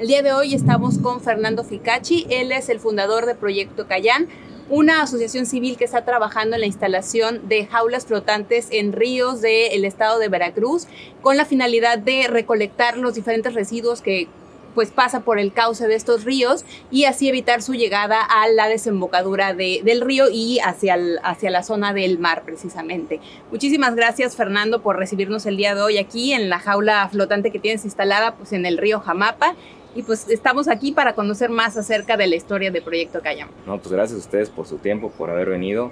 [0.00, 4.28] El día de hoy estamos con Fernando Ficachi, él es el fundador de Proyecto Cayán,
[4.70, 9.84] una asociación civil que está trabajando en la instalación de jaulas flotantes en ríos del
[9.84, 10.86] estado de Veracruz
[11.20, 14.26] con la finalidad de recolectar los diferentes residuos que
[14.74, 18.68] pues pasa por el cauce de estos ríos y así evitar su llegada a la
[18.68, 23.20] desembocadura del río y hacia, hacia la zona del mar precisamente.
[23.50, 27.58] Muchísimas gracias Fernando por recibirnos el día de hoy aquí en la jaula flotante que
[27.58, 29.56] tienes instalada pues en el río Jamapa
[29.94, 33.48] y pues estamos aquí para conocer más acerca de la historia de Proyecto Cayam.
[33.66, 35.90] No, pues gracias a ustedes por su tiempo, por haber venido.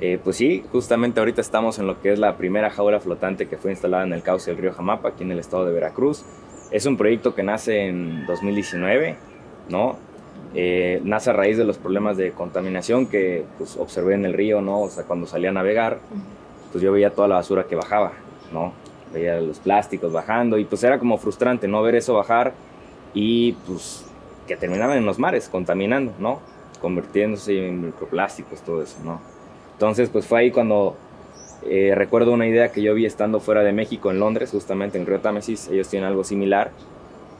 [0.00, 3.56] Eh, pues sí, justamente ahorita estamos en lo que es la primera jaula flotante que
[3.56, 6.24] fue instalada en el cauce del río Jamapa, aquí en el estado de Veracruz.
[6.70, 9.16] Es un proyecto que nace en 2019,
[9.68, 9.96] ¿no?
[10.54, 14.60] Eh, nace a raíz de los problemas de contaminación que pues, observé en el río,
[14.60, 14.80] ¿no?
[14.80, 15.98] O sea, cuando salía a navegar,
[16.72, 18.12] pues yo veía toda la basura que bajaba,
[18.52, 18.72] ¿no?
[19.12, 21.82] Veía los plásticos bajando y pues era como frustrante, ¿no?
[21.82, 22.52] Ver eso bajar
[23.14, 24.04] y pues
[24.46, 26.40] que terminaban en los mares contaminando, ¿no?
[26.80, 29.20] Convirtiéndose en microplásticos, todo eso, ¿no?
[29.72, 30.96] Entonces, pues fue ahí cuando
[31.64, 35.06] eh, recuerdo una idea que yo vi estando fuera de México, en Londres, justamente en
[35.06, 36.72] Río Támesis, ellos tienen algo similar,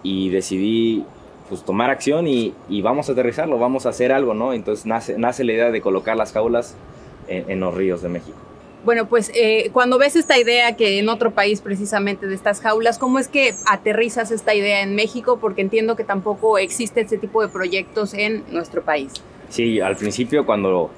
[0.03, 1.05] y decidí
[1.49, 4.55] pues tomar acción y, vamos a aterrizarlo, vamos a hacer algo, ¿no?
[4.55, 6.75] Entonces nace, nace la idea de colocar las jaulas
[7.29, 8.37] en los ríos de México.
[8.85, 12.99] Bueno, pues eh, cuando ves esta idea que en otro país precisamente de estas jaulas,
[12.99, 15.39] ¿cómo es que aterrizas esta idea en México?
[15.41, 19.13] Porque entiendo que tampoco existe este tipo de proyectos en nuestro país.
[19.49, 20.91] Sí, al principio cuando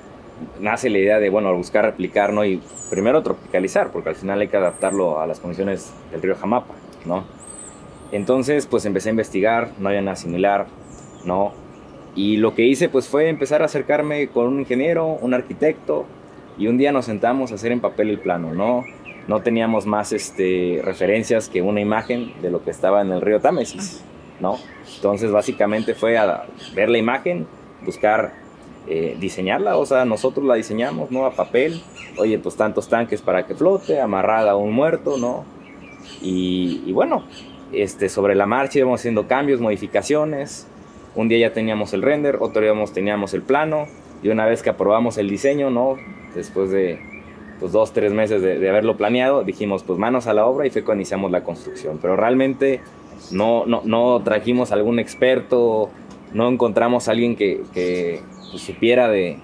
[0.59, 2.45] nace la idea de, bueno, buscar replicar, ¿no?
[2.45, 2.61] Y
[2.91, 6.75] primero tropicalizar, porque al final hay que adaptarlo a las condiciones del río Jamapa,
[7.05, 7.25] ¿no?
[8.11, 10.67] Entonces, pues empecé a investigar, no había nada similar,
[11.25, 11.53] ¿no?
[12.17, 16.07] Y lo que hice, pues fue empezar a acercarme con un ingeniero, un arquitecto,
[16.59, 18.85] y un día nos sentamos a hacer en papel el plano, ¿no?
[19.29, 23.41] No teníamos más este, referencias que una imagen de lo que estaba en el río
[23.41, 24.03] Támesis,
[24.41, 24.57] ¿no?
[24.95, 27.47] Entonces básicamente fue a ver la imagen,
[27.85, 28.35] buscar
[28.89, 31.27] eh, diseñarla, o sea, nosotros la diseñamos, ¿no?
[31.27, 31.83] A papel,
[32.19, 35.45] oye, pues tantos tanques para que flote, amarrada a un muerto, ¿no?
[36.23, 37.25] Y, y bueno,
[37.73, 40.69] este, sobre la marcha íbamos haciendo cambios, modificaciones,
[41.17, 43.87] un día ya teníamos el render, otro día teníamos el plano,
[44.23, 45.97] y una vez que aprobamos el diseño, ¿no?
[46.37, 47.01] Después de
[47.59, 50.85] pues, dos, tres meses de, haberlo planeado, dijimos pues manos a la obra y fue
[50.85, 51.99] cuando iniciamos la construcción.
[52.01, 52.81] Pero realmente
[53.33, 55.91] no, no, no trajimos algún experto,
[56.33, 58.21] no encontramos a alguien que, que
[58.51, 59.39] pues, supiera de,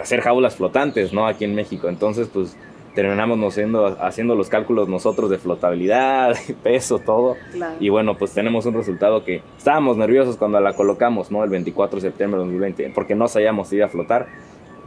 [0.00, 1.26] hacer jaulas flotantes, ¿no?
[1.26, 1.88] Aquí en México.
[1.88, 2.56] Entonces, pues
[2.94, 7.36] terminamos haciendo, haciendo los cálculos nosotros de flotabilidad, peso, todo.
[7.80, 11.42] Y bueno, pues tenemos un resultado que estábamos nerviosos cuando la colocamos, ¿no?
[11.42, 14.28] El 24 de septiembre de 2020, porque no sabíamos si iba a flotar.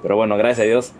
[0.01, 0.93] Pero bueno, gracias a Dios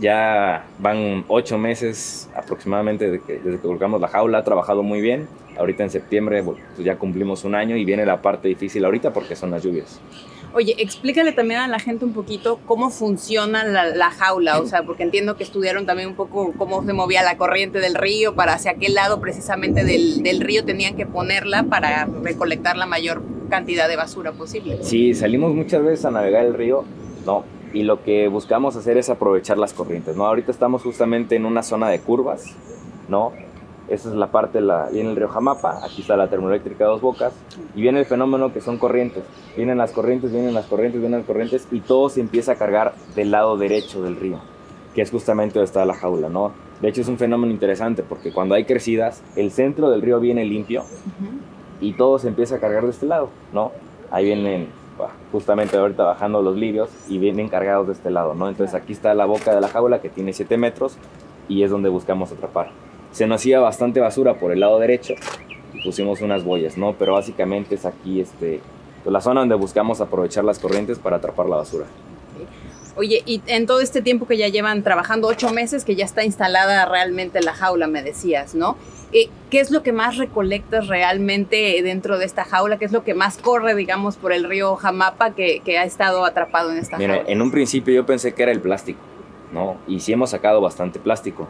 [0.00, 5.00] ya van ocho meses aproximadamente desde que, desde que colocamos la jaula, ha trabajado muy
[5.00, 5.28] bien.
[5.58, 9.34] Ahorita en septiembre pues ya cumplimos un año y viene la parte difícil ahorita porque
[9.34, 10.00] son las lluvias.
[10.54, 15.02] Oye, explícale también a la gente un poquito cómo funciona la, jaula, o sea, porque
[15.02, 18.74] entiendo que estudiaron también un poco cómo se movía la corriente del río, para hacia
[18.74, 23.96] qué lado precisamente del, del río tenían que ponerla para recolectar la mayor cantidad de
[23.96, 24.78] basura posible.
[24.82, 26.84] Sí, salimos muchas veces a navegar el río,
[27.26, 30.26] no, y lo que buscamos hacer es aprovechar las corrientes, ¿no?
[30.26, 32.54] Ahorita estamos justamente en una zona de curvas,
[33.08, 33.32] ¿no?
[33.88, 37.32] Esa es la parte, la, viene el río Jamapa, aquí está la termoeléctrica Dos Bocas,
[37.74, 39.24] y viene el fenómeno que son corrientes.
[39.56, 42.94] Vienen las corrientes, vienen las corrientes, vienen las corrientes, y todo se empieza a cargar
[43.16, 44.40] del lado derecho del río,
[44.94, 46.52] que es justamente donde está la jaula, ¿no?
[46.82, 50.44] De hecho es un fenómeno interesante, porque cuando hay crecidas, el centro del río viene
[50.44, 50.84] limpio,
[51.80, 53.72] y todo se empieza a cargar de este lado, ¿no?
[54.10, 54.68] Ahí vienen
[55.32, 58.48] justamente ahorita bajando los lirios y vienen cargados de este lado, ¿no?
[58.48, 60.96] Entonces aquí está la boca de la jaula que tiene 7 metros
[61.48, 62.70] y es donde buscamos atrapar.
[63.12, 65.14] Se nos hacía bastante basura por el lado derecho
[65.72, 66.94] y pusimos unas boyas, ¿no?
[66.98, 68.60] Pero básicamente es aquí este,
[69.02, 71.86] pues, la zona donde buscamos aprovechar las corrientes para atrapar la basura.
[72.96, 76.24] Oye, y en todo este tiempo que ya llevan trabajando, ocho meses, que ya está
[76.24, 78.76] instalada realmente la jaula, me decías, ¿no?
[79.12, 82.78] Eh, ¿Qué es lo que más recolectas realmente dentro de esta jaula?
[82.78, 86.70] ¿Qué es lo que más corre, digamos, por el río Jamapa que, ha estado atrapado
[86.70, 87.30] en esta Mira, jaula?
[87.30, 89.00] En un principio yo pensé que era el plástico,
[89.52, 89.78] ¿no?
[89.86, 91.48] Y sí hemos sacado bastante plástico.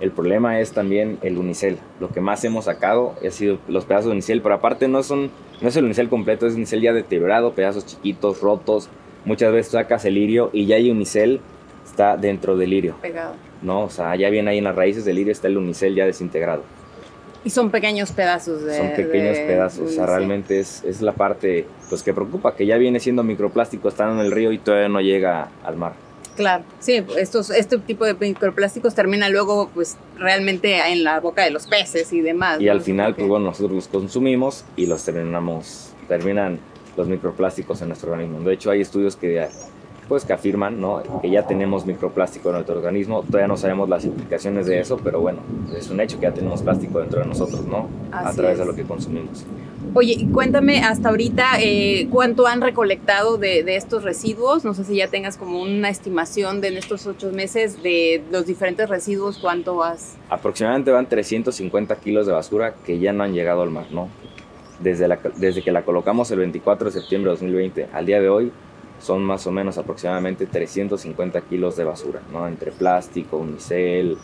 [0.00, 1.78] El problema es también el unicel.
[2.00, 5.30] Lo que más hemos sacado ha sido los pedazos de unicel, pero aparte no, son,
[5.60, 8.88] no es el unicel completo, es unicel ya deteriorado, pedazos chiquitos, rotos.
[9.24, 11.40] Muchas veces sacas el lirio y ya hay unicel,
[11.84, 12.96] está dentro del lirio.
[13.00, 13.34] Pegado.
[13.62, 16.06] No, o sea, ya viene ahí en las raíces del lirio está el unicel ya
[16.06, 16.62] desintegrado.
[17.44, 18.76] Y son pequeños pedazos de.
[18.76, 20.06] Son pequeños de pedazos, o sea, unicel.
[20.06, 24.18] realmente es, es la parte pues, que preocupa, que ya viene siendo microplástico, están en
[24.18, 25.94] el río y todavía no llega al mar.
[26.36, 31.50] Claro, sí, estos, este tipo de microplásticos termina luego, pues, realmente en la boca de
[31.50, 32.60] los peces y demás.
[32.60, 32.72] Y ¿no?
[32.72, 36.58] al final, pues bueno, nosotros los consumimos y los terminamos, terminan
[36.96, 38.40] los microplásticos en nuestro organismo.
[38.40, 39.48] De hecho, hay estudios que,
[40.10, 41.00] pues, que afirman ¿no?
[41.22, 43.22] que ya tenemos microplástico en nuestro organismo.
[43.22, 45.38] Todavía no sabemos las implicaciones de eso, pero bueno,
[45.72, 47.88] es un hecho que ya tenemos plástico dentro de nosotros, ¿no?
[48.10, 48.68] A Así través de es.
[48.68, 49.46] lo que consumimos.
[49.94, 54.64] Oye, y cuéntame hasta ahorita eh, cuánto han recolectado de, de estos residuos.
[54.64, 58.46] No sé si ya tengas como una estimación de en estos ocho meses de los
[58.46, 60.16] diferentes residuos, cuánto has.
[60.28, 64.08] Aproximadamente van 350 kilos de basura que ya no han llegado al mar, ¿no?
[64.80, 68.28] Desde, la, desde que la colocamos el 24 de septiembre de 2020 al día de
[68.28, 68.50] hoy,
[69.00, 72.46] son más o menos aproximadamente 350 kilos de basura, ¿no?
[72.46, 74.18] Entre plástico, unicel,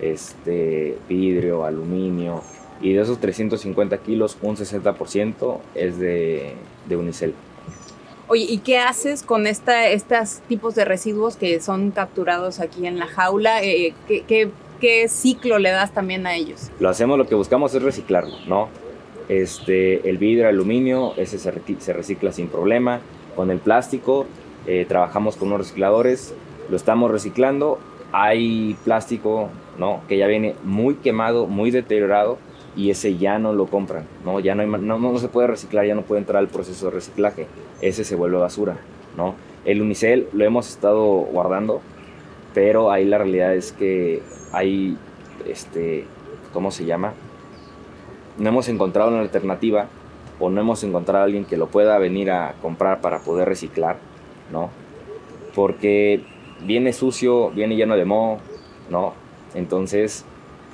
[0.00, 2.42] este, vidrio, aluminio.
[2.80, 6.54] Y de esos 350 kilos, un 60% es de,
[6.88, 7.34] de unicel.
[8.28, 12.98] Oye, ¿y qué haces con esta, estos tipos de residuos que son capturados aquí en
[12.98, 13.62] la jaula?
[13.62, 14.50] Eh, ¿qué, qué,
[14.80, 16.70] qué ciclo le das también a ellos?
[16.78, 18.68] Lo hacemos, lo que buscamos es reciclarlo, ¿no?
[19.28, 23.00] Este, el vidrio, aluminio, ese se, se recicla sin problema.
[23.38, 24.26] Con el plástico,
[24.66, 26.34] eh, trabajamos con unos recicladores,
[26.68, 27.78] lo estamos reciclando.
[28.10, 30.00] Hay plástico, ¿no?
[30.08, 32.38] Que ya viene muy quemado, muy deteriorado
[32.74, 34.40] y ese ya no lo compran, ¿no?
[34.40, 37.46] Ya no, se puede reciclar, ya no puede entrar al proceso de reciclaje.
[37.80, 38.76] Ese se vuelve basura,
[39.16, 39.36] ¿no?
[39.64, 41.80] El unicel lo hemos estado guardando,
[42.54, 44.20] pero ahí la realidad es que
[44.50, 44.98] hay,
[45.46, 46.06] este,
[46.52, 47.12] ¿cómo se llama?
[48.36, 49.86] No hemos encontrado una alternativa
[50.40, 53.96] o no hemos encontrado a alguien que lo pueda venir a comprar para poder reciclar,
[54.52, 54.70] ¿no?
[55.54, 56.22] Porque
[56.64, 58.38] viene sucio, viene lleno de moho,
[58.90, 59.14] ¿no?
[59.54, 60.24] Entonces,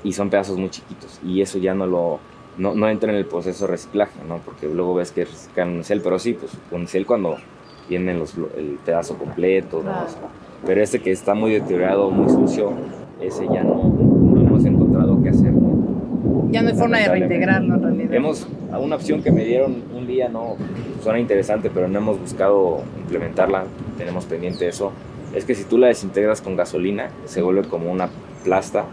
[0.02, 2.20] y son pedazos muy chiquitos y eso ya no lo
[2.56, 4.38] no, no entra en el proceso de reciclaje, ¿no?
[4.38, 7.36] Porque luego ves que reciclan unicel, pero sí, pues unicel cuando
[7.88, 9.90] vienen los, el pedazo completo, ¿no?
[9.90, 10.06] Claro.
[10.06, 10.20] O sea,
[10.64, 12.72] pero este que está muy deteriorado, muy sucio,
[13.20, 16.43] ese ya no, no hemos encontrado qué hacer, ¿no?
[16.54, 18.14] Ya no hay forma de reintegrarlo en realidad.
[18.14, 18.46] Hemos,
[18.78, 20.54] una opción que me dieron un día, no,
[21.02, 23.64] suena interesante, pero no hemos buscado implementarla,
[23.98, 24.92] tenemos pendiente eso,
[25.34, 28.08] es que si tú la desintegras con gasolina, se vuelve como una
[28.44, 28.84] plasta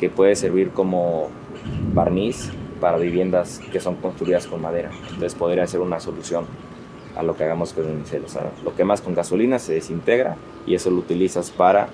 [0.00, 1.28] que puede servir como
[1.92, 2.50] barniz
[2.80, 4.90] para viviendas que son construidas con madera.
[5.04, 6.46] Entonces podría ser una solución
[7.16, 8.24] a lo que hagamos con el unicel.
[8.24, 10.34] O sea, lo quemas con gasolina, se desintegra
[10.66, 11.90] y eso lo utilizas para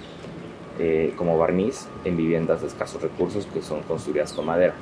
[0.79, 4.73] eh, como barniz en viviendas de escasos recursos que son construidas con madera.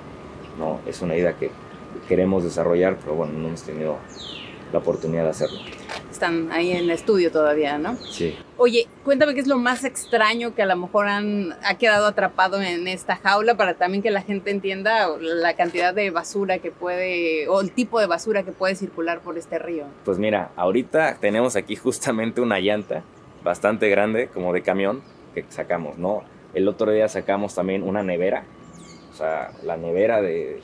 [0.58, 0.80] ¿No?
[0.86, 1.50] Es una idea que
[2.08, 3.96] queremos desarrollar, pero bueno, no hemos tenido
[4.72, 5.58] la oportunidad de hacerlo.
[6.10, 7.96] Están ahí en el estudio todavía, ¿no?
[7.96, 8.36] Sí.
[8.56, 12.60] Oye, cuéntame qué es lo más extraño que a lo mejor han, ha quedado atrapado
[12.60, 17.48] en esta jaula para también que la gente entienda la cantidad de basura que puede,
[17.48, 19.84] o el tipo de basura que puede circular por este río.
[20.04, 23.02] Pues mira, ahorita tenemos aquí justamente una llanta
[23.44, 25.02] bastante grande, como de camión,
[25.34, 26.22] que sacamos, ¿no?
[26.52, 28.44] El otro día sacamos también una nevera,
[29.18, 30.60] sea, la nevera de...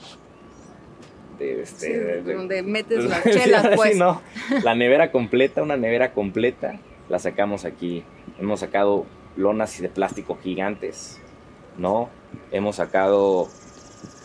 [1.39, 3.97] de, este, Sí, de- de- donde metes las Sí, chelas, sí, pues.
[3.97, 4.21] no.
[4.63, 8.05] La nevera completa, una nevera completa, la sacamos aquí.
[8.39, 9.07] Hemos sacado
[9.37, 11.21] lonas de plástico gigantes,
[11.77, 12.09] ¿no?
[12.53, 13.49] Hemos sacado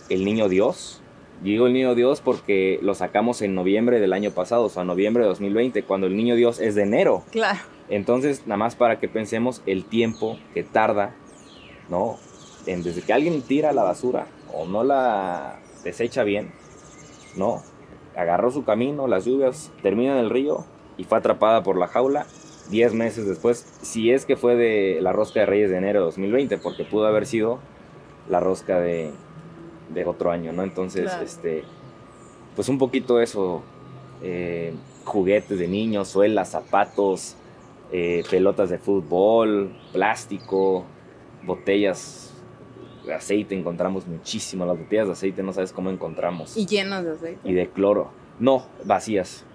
[0.09, 1.01] el niño Dios.
[1.41, 5.24] Digo el niño Dios porque lo sacamos en noviembre del año pasado, o sea, noviembre
[5.24, 7.24] de 2020, cuando el niño Dios es de enero.
[7.31, 7.59] Claro.
[7.88, 11.15] Entonces, nada más para que pensemos el tiempo que tarda,
[11.89, 12.17] ¿no?
[12.69, 16.51] En desde que alguien tira la basura o no la desecha bien,
[17.35, 17.63] ¿no?
[18.15, 20.65] Agarró su camino, las lluvias, termina en el río
[20.97, 22.27] y fue atrapada por la jaula
[22.69, 26.05] 10 meses después, si es que fue de la rosca de Reyes de enero de
[26.05, 27.57] 2020, porque pudo haber sido
[28.29, 29.09] la rosca de,
[29.91, 30.61] de otro año, ¿no?
[30.61, 31.23] Entonces, Claro.
[31.25, 31.63] este,
[32.55, 33.63] pues un poquito eso,
[34.21, 37.35] eh, juguetes de niños, suelas, zapatos,
[37.91, 40.83] eh, pelotas de fútbol, plástico,
[41.43, 42.28] botellas
[43.13, 44.65] aceite, encontramos muchísimo.
[44.65, 46.55] Las botellas de aceite no sabes cómo encontramos.
[46.57, 47.39] Y llenos de aceite.
[47.43, 48.11] Y de cloro.
[48.39, 49.45] No, vacías.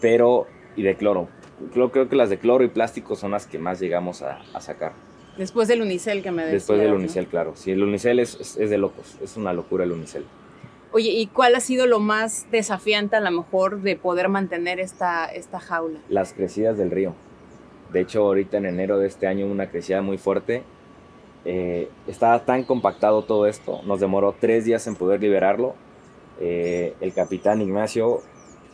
[0.00, 1.28] Pero, y de cloro.
[1.72, 4.60] Creo, creo que las de cloro y plástico son las que más llegamos a, a
[4.60, 4.92] sacar.
[5.36, 6.62] Después del unicel que me decías.
[6.62, 6.96] Después del ¿no?
[6.96, 7.52] unicel, claro.
[7.54, 9.16] Sí, el unicel es, es, es de locos.
[9.22, 10.24] Es una locura el unicel.
[10.92, 15.26] Oye, ¿y cuál ha sido lo más desafiante a lo mejor de poder mantener esta,
[15.26, 16.00] esta jaula?
[16.08, 17.14] Las crecidas del río.
[17.92, 20.62] De hecho, ahorita en enero de este año una crecida muy fuerte
[21.44, 25.74] eh, estaba tan compactado todo esto, nos demoró tres días en poder liberarlo.
[26.40, 28.20] Eh, el capitán Ignacio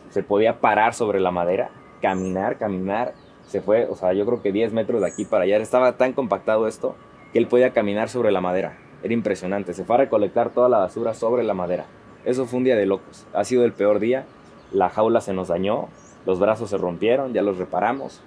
[0.09, 1.69] se podía parar sobre la madera,
[2.01, 3.13] caminar, caminar.
[3.45, 5.57] Se fue, o sea, yo creo que 10 metros de aquí para allá.
[5.57, 6.95] Estaba tan compactado esto
[7.31, 8.77] que él podía caminar sobre la madera.
[9.03, 9.73] Era impresionante.
[9.73, 11.85] Se fue a recolectar toda la basura sobre la madera.
[12.25, 13.25] Eso fue un día de locos.
[13.33, 14.25] Ha sido el peor día.
[14.73, 15.87] La jaula se nos dañó,
[16.25, 18.21] los brazos se rompieron, ya los reparamos.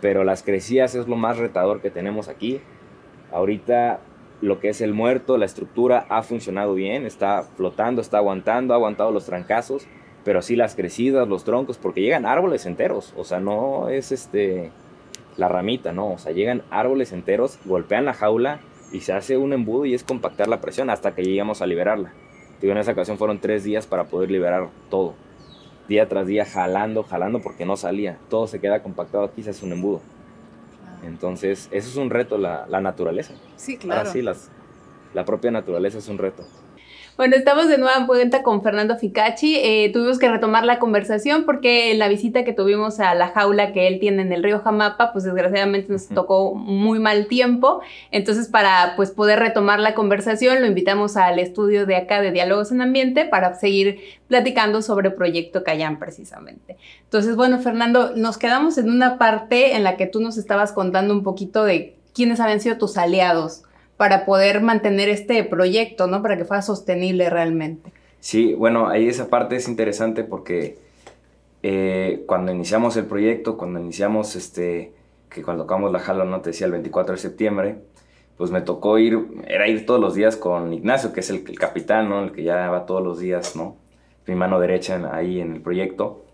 [0.00, 2.62] Pero las crecías es lo más retador que tenemos aquí.
[3.32, 4.00] Ahorita
[4.40, 8.76] lo que es el muerto, la estructura ha funcionado bien, está flotando, está aguantando, ha
[8.76, 9.86] aguantado los trancazos,
[10.24, 14.70] pero sí las crecidas, los troncos, porque llegan árboles enteros, o sea, no es este
[15.36, 18.60] la ramita, no, o sea, llegan árboles enteros, golpean la jaula
[18.92, 22.12] y se hace un embudo y es compactar la presión hasta que llegamos a liberarla.
[22.60, 25.14] Digo, en esa ocasión fueron tres días para poder liberar todo.
[25.88, 28.18] Día tras día jalando, jalando porque no salía.
[28.28, 30.00] Todo se queda compactado aquí, se hace un embudo.
[31.02, 33.34] Entonces, eso es un reto, la, la naturaleza.
[33.56, 34.10] Sí, claro.
[34.10, 34.50] sí, las,
[35.14, 36.44] la propia naturaleza es un reto.
[37.18, 39.56] Bueno, estamos de nuevo en cuenta con Fernando Ficacci.
[39.56, 43.74] Eh, tuvimos que retomar la conversación porque en la visita que tuvimos a la jaula
[43.74, 47.82] que él tiene en el río Jamapa, pues desgraciadamente nos tocó muy mal tiempo.
[48.12, 52.72] Entonces, para pues poder retomar la conversación, lo invitamos al estudio de acá de Diálogos
[52.72, 56.78] en Ambiente para seguir platicando sobre Proyecto Cayán precisamente.
[57.04, 61.12] Entonces, bueno, Fernando, nos quedamos en una parte en la que tú nos estabas contando
[61.12, 63.64] un poquito de quiénes habían sido tus aliados
[64.02, 66.22] para poder mantener este proyecto, ¿no?
[66.22, 67.92] Para que fuera sostenible realmente.
[68.18, 70.76] Sí, bueno, ahí esa parte es interesante porque
[71.62, 74.92] eh, cuando iniciamos el proyecto, cuando iniciamos este,
[75.30, 77.76] que cuando tocamos la jala, no te decía, el 24 de septiembre,
[78.36, 82.08] pues me tocó ir, era ir todos los días con Ignacio, que es el, capitán,
[82.08, 82.24] ¿no?
[82.24, 83.76] El que ya va todos los días, ¿no?
[84.26, 86.24] Mi mano derecha ahí en el proyecto.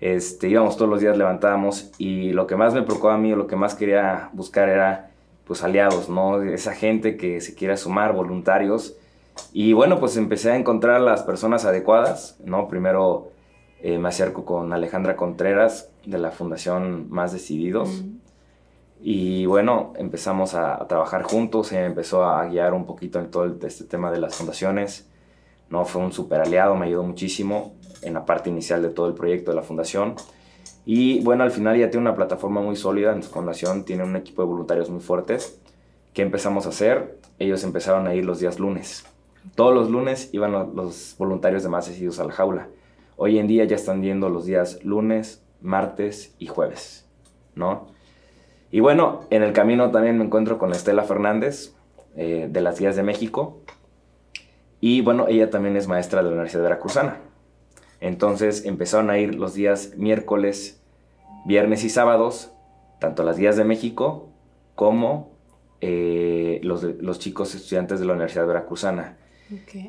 [0.00, 3.36] Este, íbamos todos los días, levantábamos y lo que más me preocupaba a mí o
[3.36, 5.11] lo que más quería buscar era
[5.46, 6.42] pues aliados, ¿no?
[6.42, 8.96] Esa gente que se quiera sumar, voluntarios.
[9.52, 12.68] Y bueno, pues empecé a encontrar las personas adecuadas, ¿no?
[12.68, 13.30] Primero
[13.80, 18.04] eh, me acerco con Alejandra Contreras de la Fundación Más Decididos.
[19.00, 23.84] Y bueno, empezamos a, trabajar juntos, ella empezó a guiar un poquito en todo este
[23.84, 25.08] tema de las fundaciones.
[25.70, 25.84] ¿no?
[25.84, 29.50] Fue un super aliado, me ayudó muchísimo en la parte inicial de todo el proyecto
[29.50, 30.14] de la fundación.
[30.84, 34.16] Y bueno, al final ya tiene una plataforma muy sólida en su fundación, tiene un
[34.16, 35.60] equipo de voluntarios muy fuertes.
[36.12, 37.18] ¿Qué empezamos a hacer?
[37.38, 39.04] Ellos empezaron a ir los días lunes.
[39.54, 42.68] Todos los lunes iban los voluntarios de más decididos a la jaula.
[43.16, 47.06] Hoy en día ya están yendo los días lunes, martes y jueves,
[47.54, 47.86] ¿no?
[48.70, 51.74] Y bueno, en el camino también me encuentro con Estela Fernández,
[52.16, 53.60] eh, de las Guías de México.
[54.80, 57.18] Y bueno, ella también es maestra de la Universidad Veracruzana.
[58.02, 60.82] Entonces empezaron a ir los días miércoles,
[61.44, 62.50] viernes y sábados,
[62.98, 64.28] tanto las guías de México
[64.74, 65.30] como
[65.80, 69.16] eh, los, chicos estudiantes de la Universidad Veracruzana.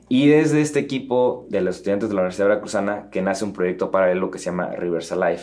[0.10, 3.90] Y desde este equipo de los estudiantes de la Universidad Veracruzana que nace un proyecto
[3.90, 5.42] paralelo que se llama Rivers Alive.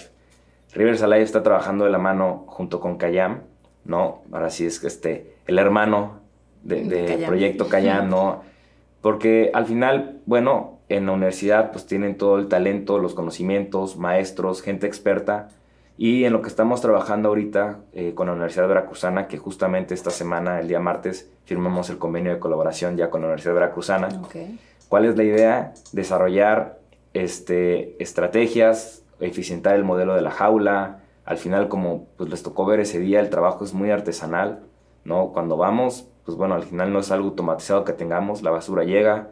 [0.73, 3.41] Rivers Alive está trabajando de la mano junto con Cayam,
[3.85, 4.23] ¿no?
[4.31, 6.21] Ahora sí es que este, el hermano
[6.63, 8.43] del de proyecto Cayam, ¿no?
[9.01, 14.61] Porque al final, bueno, en la universidad pues tienen todo el talento, los conocimientos, maestros,
[14.61, 15.49] gente experta.
[15.97, 20.11] Y en lo que estamos trabajando ahorita eh, con la Universidad Veracruzana, que justamente esta
[20.11, 24.09] semana, el día martes, firmamos el convenio de colaboración ya con la Universidad Veracruzana.
[24.89, 25.75] ¿Cuál es la idea?
[25.93, 26.81] Desarrollar
[27.13, 31.01] este, estrategias, eficientar el modelo de la jaula.
[31.25, 34.61] Al final, como pues, les tocó ver ese día, el trabajo es muy artesanal.
[35.05, 35.33] ¿no?
[35.33, 39.29] Cuando vamos, pues bueno, al final no es algo automatizado que tengamos, la basura llega,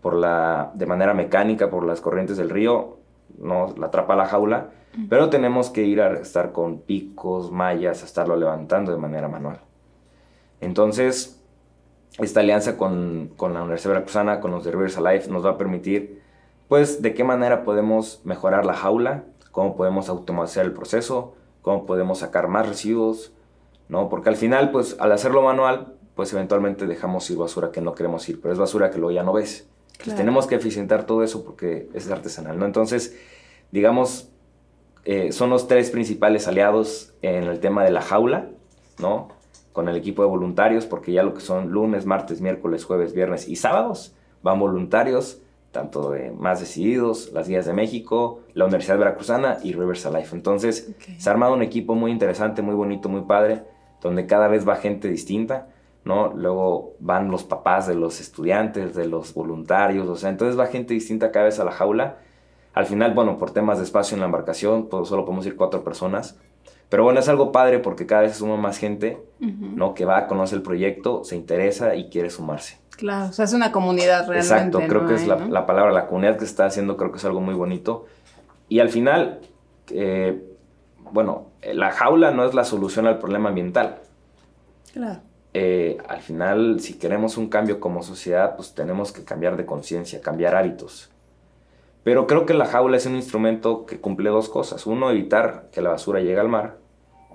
[0.00, 2.98] por la, de manera mecánica por las corrientes del río,
[3.38, 4.70] no la atrapa la jaula,
[5.08, 9.60] pero tenemos que ir a estar con picos, mallas, a estarlo levantando de manera manual.
[10.60, 11.40] Entonces,
[12.18, 15.58] esta alianza con, con la Universidad Veracruzana, con los de Rivers Alive, nos va a
[15.58, 16.22] permitir,
[16.68, 22.18] pues, de qué manera podemos mejorar la jaula, cómo podemos automatizar el proceso, cómo podemos
[22.18, 23.32] sacar más residuos,
[23.88, 24.08] ¿no?
[24.08, 28.28] Porque al final, pues, al hacerlo manual, pues eventualmente dejamos ir basura que no queremos
[28.28, 29.68] ir, pero es basura que luego ya no ves.
[30.04, 32.66] Pues tenemos que eficientar todo eso porque es artesanal, ¿no?
[32.66, 33.18] Entonces,
[33.70, 34.30] digamos,
[35.04, 38.48] eh, son los tres principales aliados en el tema de la jaula,
[38.98, 39.28] ¿no?
[39.72, 43.48] Con el equipo de voluntarios, porque ya lo que son lunes, martes, miércoles, jueves, viernes
[43.48, 49.58] y sábados van voluntarios, tanto de Más Decididos, las Guías de México, la Universidad Veracruzana
[49.62, 50.28] y Rivers Alive.
[50.32, 53.62] Entonces, se ha armado un equipo muy interesante, muy bonito, muy padre,
[54.00, 55.68] donde cada vez va gente distinta
[56.04, 56.32] ¿no?
[56.34, 60.94] Luego van los papás de los estudiantes, de los voluntarios, o sea, entonces va gente
[60.94, 62.16] distinta cada vez a la jaula.
[62.72, 65.82] Al final, bueno, por temas de espacio en la embarcación, pues solo podemos ir cuatro
[65.82, 66.38] personas,
[66.88, 69.94] Pero bueno, es algo padre porque cada vez suma más gente, ¿no?
[69.94, 72.80] Que va, conoce el proyecto, se interesa y quiere sumarse.
[72.96, 74.54] Claro, o sea, es una comunidad realmente.
[74.54, 77.18] Exacto, creo que es la, la, palabra, la comunidad que se está haciendo, creo que
[77.18, 78.06] es algo muy bonito.
[78.68, 79.40] Y al final,
[79.90, 80.42] eh,
[81.12, 84.00] bueno, la jaula no es la solución al problema ambiental.
[84.92, 85.20] Claro.
[85.52, 90.20] Eh, al final, si queremos un cambio como sociedad, pues tenemos que cambiar de conciencia,
[90.20, 91.10] cambiar hábitos.
[92.02, 94.86] Pero creo que la jaula es un instrumento que cumple dos cosas.
[94.86, 96.78] Uno, evitar que la basura llegue al mar.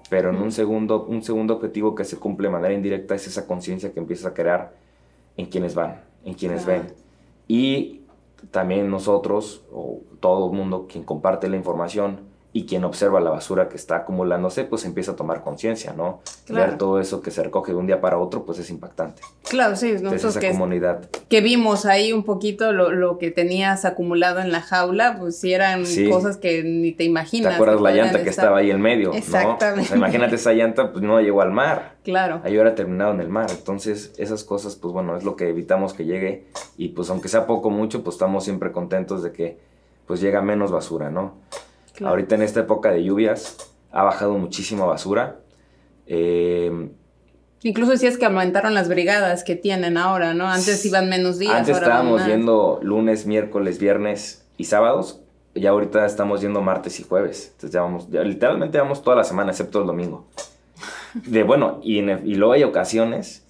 [0.09, 3.47] Pero en un segundo, un segundo objetivo que se cumple de manera indirecta es esa
[3.47, 4.73] conciencia que empieza a crear
[5.35, 6.93] en quienes van, en quienes ven.
[7.47, 8.01] Y
[8.51, 12.19] también nosotros, o todo el mundo, quien comparte la información,
[12.55, 16.21] y quien observa la basura que está acumulándose, pues empieza a tomar conciencia, ¿no?
[16.47, 19.21] Ver todo eso que se recoge de un día para otro, pues es impactante.
[19.49, 21.09] Claro, sí, nosotros esa que, comunidad.
[21.27, 25.51] que vimos ahí un poquito lo, lo, que tenías acumulado en la jaula, pues sí
[25.51, 27.49] eran cosas que ni te imaginas.
[27.49, 29.11] ¿Te acuerdas la llanta que estaba ahí en medio?
[29.11, 29.89] Exactamente.
[29.89, 29.97] ¿no?
[29.97, 31.97] imagínate esa llanta, pues no llegó al mar.
[32.05, 32.39] Claro.
[32.45, 33.47] Ahí hubiera terminado en el mar.
[33.51, 36.45] Entonces, esas cosas, pues bueno, es lo que evitamos que llegue.
[36.77, 39.57] Y pues aunque sea poco o mucho, pues estamos siempre contentos de que
[40.07, 41.33] pues llega menos basura, ¿no?
[42.03, 43.57] Ahorita en esta época de lluvias
[43.91, 45.39] ha bajado muchísima basura.
[46.07, 46.89] Eh,
[47.63, 50.47] Incluso decías que aumentaron las brigadas que tienen ahora, ¿no?
[50.47, 51.55] Antes iban menos días.
[51.55, 55.21] Antes estábamos yendo lunes, miércoles, viernes y sábados.
[55.55, 57.47] Y ahorita estamos yendo martes y jueves.
[57.53, 60.27] Entonces ya vamos, literalmente vamos toda la semana, excepto el domingo.
[61.13, 63.45] De bueno, y, y luego hay ocasiones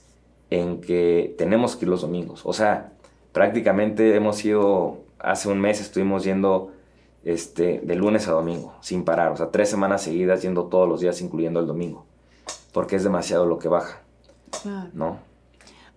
[0.50, 2.42] en que tenemos que ir los domingos.
[2.46, 2.92] O sea,
[3.34, 6.72] prácticamente hemos ido, hace un mes estuvimos yendo
[7.26, 9.32] este, de lunes a domingo, sin parar.
[9.32, 12.06] O sea, tres semanas seguidas yendo todos los días, incluyendo el domingo.
[12.72, 14.02] Porque es demasiado lo que baja.
[14.94, 15.20] ¿No?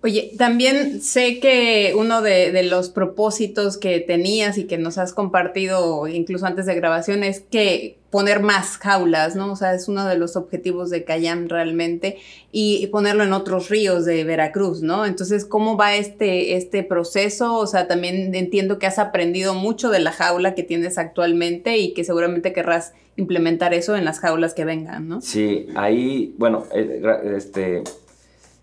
[0.03, 6.07] Oye, también sé que uno de, los propósitos que tenías y que nos has compartido
[6.07, 9.53] incluso antes de grabación es que poner más jaulas, ¿no?
[9.53, 12.19] O sea, es uno de los objetivos de Cayán realmente
[12.53, 15.05] y, ponerlo en otros ríos de Veracruz, ¿no?
[15.05, 17.57] Entonces, ¿cómo va este, este proceso?
[17.57, 21.93] O sea, también entiendo que has aprendido mucho de la jaula que tienes actualmente y
[21.93, 25.21] que seguramente querrás implementar eso en las jaulas que vengan, ¿no?
[25.21, 27.03] Sí, ahí, bueno, eh,
[27.37, 27.83] este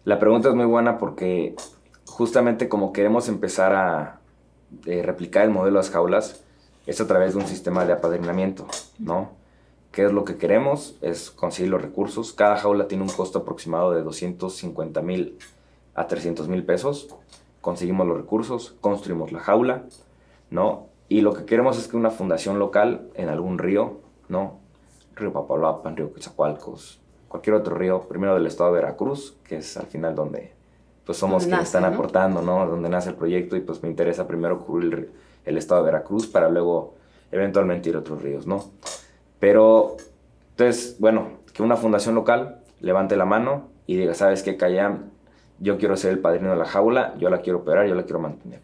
[0.06, 1.56] la pregunta es muy buena porque
[2.06, 4.20] justamente como queremos empezar a
[4.86, 6.44] eh, replicar el modelo de las jaulas,
[6.86, 8.68] es a través de un sistema de apadrinamiento,
[9.00, 9.32] ¿no?
[9.92, 10.98] ¿Qué es lo que queremos?
[11.02, 12.34] Es conseguir los recursos.
[12.34, 15.38] Cada jaula tiene un costo aproximado de 250 mil
[15.94, 17.08] a 300 mil pesos.
[17.62, 19.86] Conseguimos los recursos, construimos la jaula,
[20.50, 20.88] ¿no?
[21.08, 24.60] Y lo que queremos es que una fundación local en algún río, ¿no?
[25.16, 29.88] Río Papaloapan, Río Quetzalcoalcos, cualquier otro río, primero del estado de Veracruz, que es al
[29.88, 30.54] final donde
[31.06, 32.66] pues somos quienes están aportando, ¿no?
[32.66, 35.12] Donde nace el proyecto y pues me interesa primero cubrir
[35.46, 36.96] el, estado de Veracruz para luego
[37.32, 38.66] eventualmente ir a otros ríos, ¿no?
[39.40, 39.98] Pero,
[40.52, 45.12] entonces, bueno, que una fundación local levante la mano y diga, ¿sabes qué, Cayam?
[45.60, 48.20] Yo quiero ser el padrino de la jaula, yo la quiero operar, yo la quiero
[48.20, 48.62] mantener.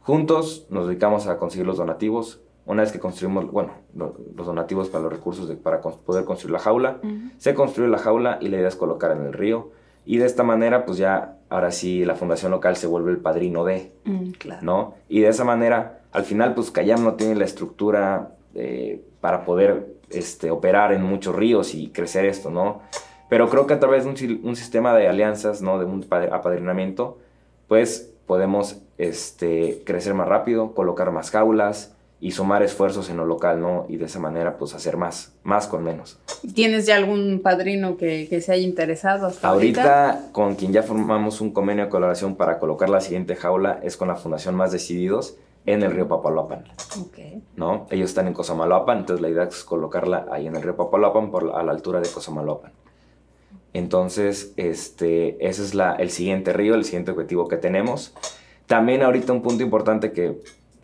[0.00, 5.04] Juntos nos dedicamos a conseguir los donativos, una vez que construimos, bueno, los donativos para
[5.04, 6.98] los recursos para poder construir la jaula,
[7.38, 9.70] se construye la jaula y la idea es colocar en el río.
[10.04, 13.64] Y de esta manera, pues ya, ahora sí, la fundación local se vuelve el padrino
[13.64, 14.94] de, mm, ¿no?
[15.08, 19.94] Y de esa manera, al final, pues Cayam no tiene la estructura eh, para poder
[20.10, 22.82] este, operar en muchos ríos y crecer esto, ¿no?
[23.28, 25.78] Pero creo que a través de un, un sistema de alianzas, ¿no?
[25.78, 27.18] De un apadrinamiento,
[27.66, 33.60] pues podemos este, crecer más rápido, colocar más jaulas, y sumar esfuerzos en lo local,
[33.60, 33.86] ¿no?
[33.88, 36.18] Y de esa manera, pues hacer más, más con menos.
[36.54, 40.30] ¿Tienes ya algún padrino que, que se haya interesado hasta ahorita?
[40.32, 44.08] con quien ya formamos un convenio de colaboración para colocar la siguiente jaula es con
[44.08, 45.36] la Fundación Más Decididos
[45.72, 46.64] en el río Papaloapan.
[47.08, 47.42] Okay.
[47.56, 47.86] ¿No?
[47.90, 51.54] Ellos están en Cosamaloapan, entonces la idea es colocarla ahí en el río Papaloapan por,
[51.54, 52.72] a la altura de Cosamaloapan.
[53.72, 58.14] Entonces, este, ese es la, el siguiente río, el siguiente objetivo que tenemos.
[58.66, 60.40] También ahorita un punto importante que...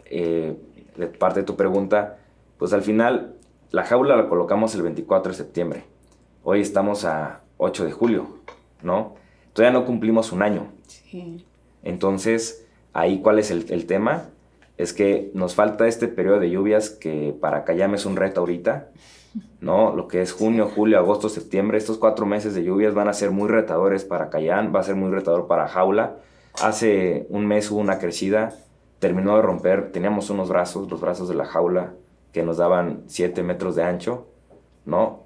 [0.07, 0.57] Eh,
[0.97, 2.18] de parte de tu pregunta,
[2.59, 3.35] pues al final
[3.70, 5.85] la jaula la colocamos el 24 de septiembre.
[6.42, 8.29] Hoy estamos a 8 de julio,
[8.83, 9.14] ¿no?
[9.53, 10.68] Todavía no cumplimos un año.
[10.87, 11.44] Sí.
[11.83, 14.31] Entonces, ahí cuál es el, tema?
[14.76, 18.88] Es que nos falta este periodo de lluvias que para Cayam es un reto ahorita,
[19.60, 19.94] ¿no?
[19.94, 23.30] Lo que es junio, julio, agosto, septiembre, estos cuatro meses de lluvias van a ser
[23.30, 26.16] muy retadores para Cayam, va a ser muy retador para Jaula.
[26.60, 28.54] Hace un mes hubo una crecida
[29.04, 31.92] terminó de romper, teníamos unos brazos, los brazos de la jaula,
[32.32, 34.28] que nos daban 7 metros de ancho,
[34.87, 35.24] ¿no?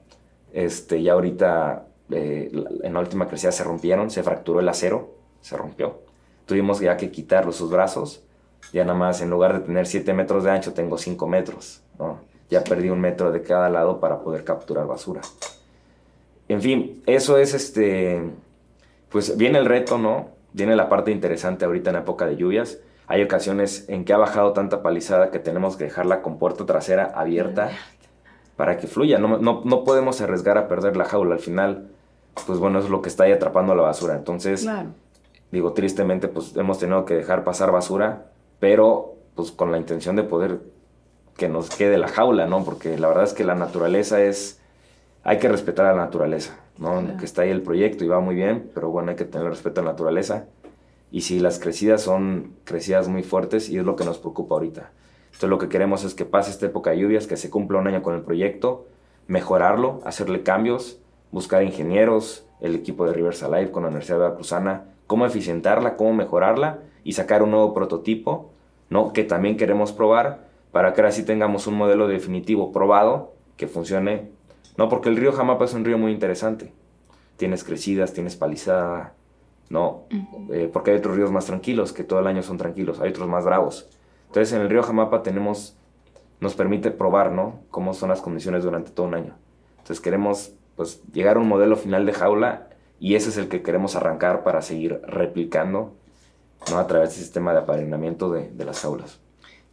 [0.53, 2.51] Este, ya ahorita eh,
[2.83, 6.01] en la última crecida se rompieron, se fracturó el acero, se rompió.
[6.45, 8.25] Tuvimos ya que quitar los brazos,
[8.73, 12.21] ya nada más en lugar de tener 7 metros de ancho tengo 5 metros, ¿no?
[12.51, 15.21] Ya perdí un metro de cada lado para poder capturar basura.
[16.49, 18.23] En fin, eso es este,
[19.11, 20.31] pues viene el reto, ¿no?
[20.53, 22.79] Viene la parte interesante ahorita en época de lluvias.
[23.07, 27.05] Hay ocasiones en que ha bajado tanta palizada que tenemos que dejar la compuerta trasera
[27.15, 27.71] abierta
[28.57, 29.19] para que fluya.
[29.19, 31.35] No, no, no podemos arriesgar a perder la jaula.
[31.35, 31.89] Al final,
[32.47, 34.15] pues bueno, es lo que está ahí atrapando la basura.
[34.15, 34.67] Entonces,
[35.51, 38.27] digo, tristemente, pues hemos tenido que dejar pasar basura,
[38.61, 40.61] pero pues con la intención de poder
[41.37, 42.65] que nos quede la jaula, ¿no?
[42.65, 44.61] Porque la verdad es que la naturaleza es,
[45.23, 47.17] hay que respetar a la naturaleza, ¿no?
[47.17, 49.81] Que está ahí el proyecto y va muy bien, pero bueno, hay que tener respeto
[49.81, 50.47] a la naturaleza.
[51.13, 54.91] Y si las crecidas son crecidas muy fuertes y es lo que nos preocupa ahorita.
[55.27, 57.87] Entonces lo que queremos es que pase esta época de lluvias, que se cumpla un
[57.87, 58.87] año con el proyecto,
[59.29, 60.99] mejorarlo, hacerle cambios,
[61.31, 66.13] buscar ingenieros, el equipo de Rivers Alive con la Universidad de Veracruzana, cómo eficientarla, cómo
[66.13, 68.51] mejorarla y sacar un nuevo prototipo,
[68.91, 69.15] ¿no?
[69.15, 74.29] Que también queremos probar para que ahora sí tengamos un modelo definitivo probado que funcione.
[74.77, 76.71] No, porque el río Jamapa es un río muy interesante.
[77.39, 79.15] Tienes crecidas, tienes palizada,
[79.71, 80.03] ¿no?
[80.53, 83.27] Eh, porque hay otros ríos más tranquilos, que todo el año son tranquilos, hay otros
[83.27, 83.89] más bravos.
[84.27, 85.79] Entonces en el río Jamapa tenemos,
[86.41, 87.61] nos permite probar, ¿no?
[87.71, 89.35] Cómo son las condiciones durante todo un año.
[89.79, 92.69] Entonces queremos pues llegar a un modelo final de jaula
[93.01, 95.95] y ese es el que queremos arrancar para seguir replicando
[96.71, 96.79] ¿no?
[96.79, 99.19] a través del sistema de apareamiento de, de las jaulas.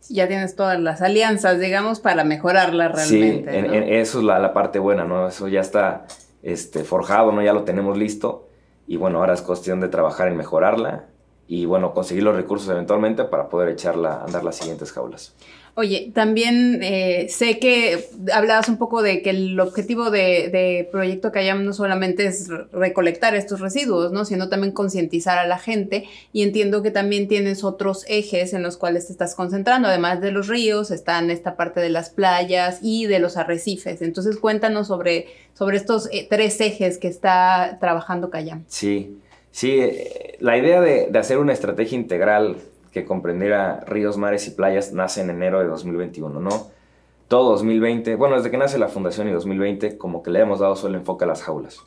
[0.08, 3.52] Ya tienes todas las alianzas, digamos, para mejorarla realmente.
[3.52, 5.28] Sí, eso es la, la, parte buena, ¿no?
[5.28, 6.06] Eso ya está
[6.44, 7.42] este, forjado, ¿no?
[7.42, 8.48] Ya lo tenemos listo.
[8.86, 11.06] Y bueno, ahora es cuestión de trabajar en mejorarla
[11.48, 15.34] y bueno, conseguir los recursos eventualmente para poder echarla a andar las siguientes jaulas.
[15.78, 21.34] Oye, también eh, sé que hablabas un poco de que el objetivo de, de Proyecto
[21.34, 24.24] Cayam no solamente es recolectar estos residuos, ¿no?
[24.24, 28.78] sino también concientizar a la gente y entiendo que también tienes otros ejes en los
[28.78, 33.08] cuales te estás concentrando, además de los ríos, están esta parte de las playas y
[33.08, 34.02] de los arrecifes.
[34.02, 38.64] Entonces cuéntanos sobre, sobre estos eh, tres ejes que está trabajando Cayam.
[38.68, 39.18] Sí,
[39.56, 42.58] sí, eh, la idea de, de hacer una estrategia integral
[42.92, 46.68] que comprendiera ríos, mares y playas, nace en enero de 2021, ¿no?
[47.30, 50.76] Todo 2020, bueno, desde que nace la fundación y 2020, como que le hemos dado
[50.76, 51.80] solo enfoque a las jaulas.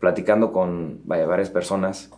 [0.00, 2.10] Platicando con varias personas,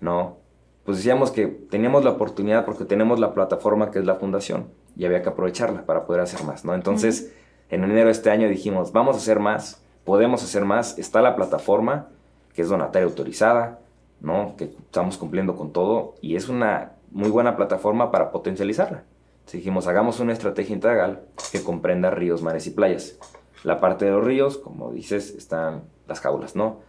[0.00, 0.36] ¿no?
[0.84, 5.06] Pues decíamos que teníamos la oportunidad porque tenemos la plataforma que es la fundación y
[5.06, 6.72] había que aprovecharla para poder hacer más, ¿no?
[6.72, 7.34] Entonces,
[7.68, 11.34] en enero de este año dijimos, vamos a hacer más, podemos hacer más, está la
[11.34, 12.08] plataforma
[12.54, 13.80] que es donataria autorizada,
[14.26, 14.56] ¿no?
[14.56, 19.04] Que estamos cumpliendo con todo y es una muy buena plataforma para potencializarla.
[19.52, 23.16] dijimos, hagamos una estrategia integral que comprenda ríos, mares y playas.
[23.62, 26.80] La parte de los ríos, como dices, están las jaulas, ¿no?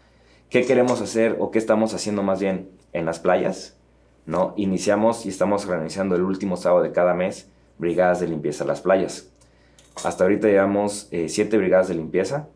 [0.49, 3.77] ¿Qué queremos hacer o qué estamos haciendo más bien en las playas?
[4.25, 4.53] ¿No?
[4.57, 8.81] Iniciamos y estamos organizando el último sábado de cada mes brigadas de limpieza a las
[8.81, 9.31] playas.
[10.03, 12.47] Hasta ahorita llevamos eh, siete brigadas de limpieza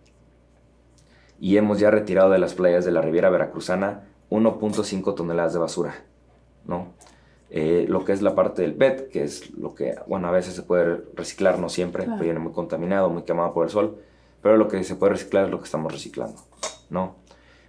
[1.39, 5.93] y hemos ya retirado de las playas de la Riviera Veracruzana 1.5 toneladas de basura,
[6.65, 6.93] ¿no?
[7.49, 10.55] Eh, lo que es la parte del PET, que es lo que, bueno, a veces
[10.55, 13.97] se puede reciclar, no siempre, viene muy contaminado, muy quemado por el sol,
[14.41, 16.41] pero lo que se puede reciclar es lo que estamos reciclando,
[16.89, 17.15] ¿no?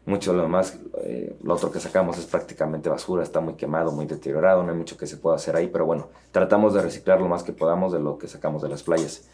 [0.06, 3.90] Mucho de lo demás, eh, lo otro que sacamos es prácticamente basura, está muy quemado,
[3.90, 7.20] muy deteriorado, no hay mucho que se pueda hacer ahí, pero bueno, tratamos de reciclar
[7.20, 9.28] lo más que podamos de lo que sacamos de las playas.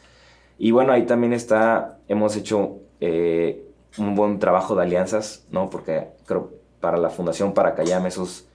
[0.56, 5.68] Y bueno, ahí también está, hemos hecho eh, un buen trabajo de alianzas, ¿no?
[5.68, 8.48] Porque creo para la Fundación para Cayam eso es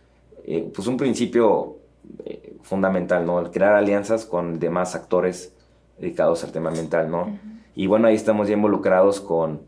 [0.74, 1.78] pues un principio
[2.26, 3.40] eh, fundamental, ¿no?
[3.40, 5.54] El crear alianzas con demás actores
[5.98, 7.40] dedicados al tema ambiental, ¿no?
[7.76, 9.62] Y bueno, ahí estamos ya involucrados con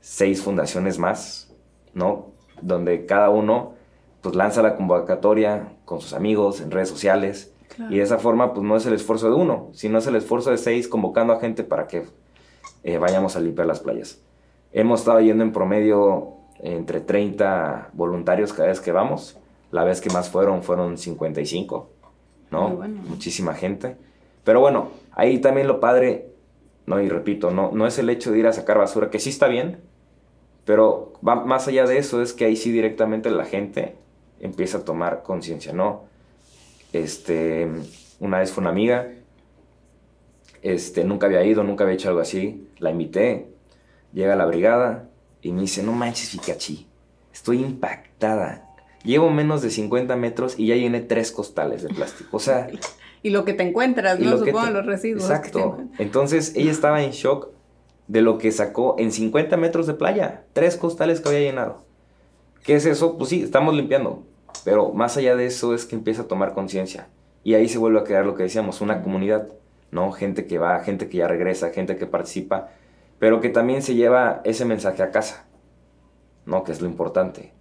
[0.00, 1.52] seis fundaciones más,
[1.94, 2.32] ¿no?
[2.60, 3.74] Donde cada uno
[4.20, 7.52] pues lanza la convocatoria con sus amigos en redes sociales
[7.90, 10.50] y de esa forma pues no es el esfuerzo de uno, sino es el esfuerzo
[10.50, 12.04] de seis convocando a gente para que
[12.82, 14.20] eh, vayamos a limpiar las playas.
[14.72, 19.38] Hemos estado yendo en promedio entre 30 voluntarios cada vez que vamos
[19.70, 21.90] la vez que más fueron fueron 55,
[22.50, 22.68] ¿no?
[23.08, 23.96] Muchísima gente.
[24.44, 26.28] Pero bueno, ahí también lo padre,
[26.86, 29.30] no, y repito, no, no es el hecho de ir a sacar basura, que sí
[29.30, 29.78] está bien,
[30.64, 33.96] pero va más allá de eso, es que ahí sí directamente la gente
[34.40, 36.04] empieza a tomar conciencia, ¿no?
[36.92, 37.68] Este,
[38.20, 39.10] una vez fue una amiga,
[40.62, 43.48] este, nunca había ido, nunca había hecho algo así, la invité,
[44.12, 45.08] llega a la brigada
[45.46, 46.86] y me dice, no manches, Fikachi,
[47.32, 48.66] estoy impactada,
[49.06, 52.36] Llevo menos de 50 metros y ya llené tres costales de plástico.
[52.36, 52.66] O sea...
[53.22, 54.36] y lo que te encuentras, ¿no?
[54.36, 55.22] Supongo los residuos.
[55.22, 55.78] Exacto.
[55.98, 57.50] Entonces ella estaba en shock
[58.08, 60.42] de lo que sacó en 50 metros de playa.
[60.54, 61.84] Tres costales que había llenado.
[62.64, 63.16] ¿Qué es eso?
[63.16, 64.24] Pues sí, estamos limpiando.
[64.64, 67.06] Pero más allá de eso es que empieza a tomar conciencia.
[67.44, 69.46] Y ahí se vuelve a crear lo que decíamos, una comunidad,
[69.92, 70.10] ¿no?
[70.10, 72.70] Gente que va, gente que ya regresa, gente que participa,
[73.18, 75.46] pero que también se lleva ese mensaje a casa.
[76.46, 76.64] ¿no?
[76.64, 77.52] Que es lo importante.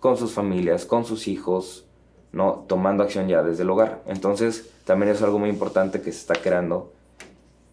[0.00, 1.86] Con sus familias, con sus hijos,
[2.32, 2.64] ¿no?
[2.66, 4.02] Tomando acción ya desde el hogar.
[4.06, 6.92] Entonces, también es algo muy importante que se está creando.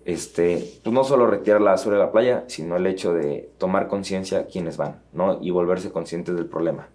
[0.06, 3.88] Este, pues no solo retirar la basura de la playa, sino el hecho de tomar
[3.88, 5.40] conciencia quienes van, ¿no?
[5.42, 6.88] Y volverse conscientes del problema.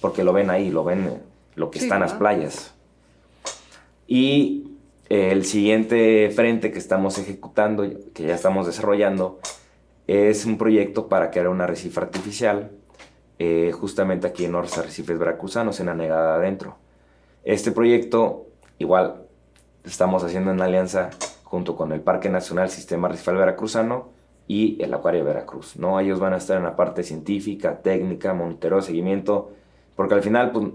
[0.00, 1.22] Porque lo ven ahí, lo ven
[1.54, 2.74] lo que está en las playas.
[4.06, 4.72] Y
[5.08, 7.84] el siguiente frente que estamos ejecutando,
[8.14, 9.38] que ya estamos desarrollando,
[10.08, 12.70] es un proyecto para crear una arrecife artificial,
[13.38, 16.76] eh, justamente aquí en los arrecifes veracruzanos, en la negada adentro.
[17.44, 18.46] Este proyecto,
[18.78, 19.26] igual,
[19.84, 21.10] estamos haciendo en alianza
[21.44, 24.08] junto con el Parque Nacional Sistema Arrecifal Veracruzano
[24.46, 25.76] y el Acuario Veracruz.
[25.76, 26.00] ¿no?
[26.00, 29.52] Ellos van a estar en la parte científica, técnica, monitoreo, seguimiento,
[29.94, 30.68] porque al final pues,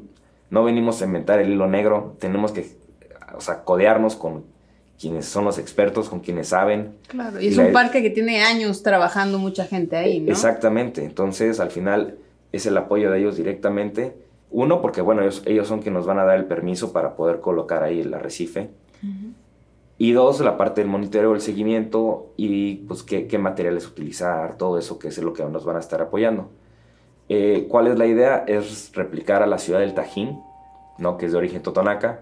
[0.52, 2.78] no venimos a inventar el hilo negro, tenemos que
[3.36, 4.53] o sea, codearnos con
[5.04, 6.94] quienes son los expertos, con quienes saben.
[7.08, 10.32] Claro, y es un parque que tiene años trabajando mucha gente ahí, ¿no?
[10.32, 12.16] Exactamente, entonces al final
[12.54, 14.16] es el apoyo de ellos directamente.
[14.50, 17.84] Uno, porque bueno, ellos, son quienes nos van a dar el permiso para poder colocar
[17.84, 18.70] ahí el arrecife.
[19.98, 24.78] Y dos, la parte del monitoreo, el seguimiento y pues qué, qué, materiales utilizar, todo
[24.78, 26.50] eso que es lo que nos van a estar apoyando.
[27.28, 28.46] Eh, ¿Cuál es la idea?
[28.48, 30.40] Es replicar a la ciudad del Tajín,
[30.98, 31.18] ¿no?
[31.18, 32.22] que es de origen totonaca.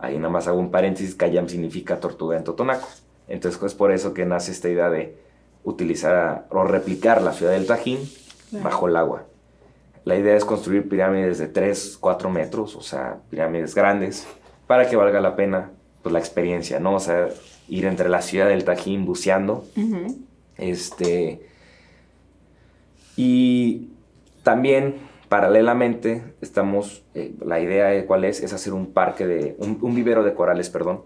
[0.00, 2.88] Ahí nada más hago un paréntesis, Cayam significa tortuga en totonaco.
[3.28, 5.16] Entonces es por eso que nace esta idea de
[5.64, 7.98] utilizar o replicar la ciudad del Tajín
[8.62, 9.24] bajo el agua.
[10.04, 14.26] La idea es construir pirámides de 3, 4 metros, o sea, pirámides grandes,
[14.66, 15.70] para que valga la pena
[16.02, 16.94] pues, la experiencia, ¿no?
[16.94, 17.28] O sea,
[17.68, 19.64] ir entre la ciudad del Tajín buceando.
[20.56, 21.46] Este.
[23.16, 23.90] Y
[24.42, 24.96] también
[25.32, 30.24] Paralelamente, estamos, eh, la idea de cuál es, es hacer un parque de, un, vivero
[30.24, 31.04] de corales, perdón,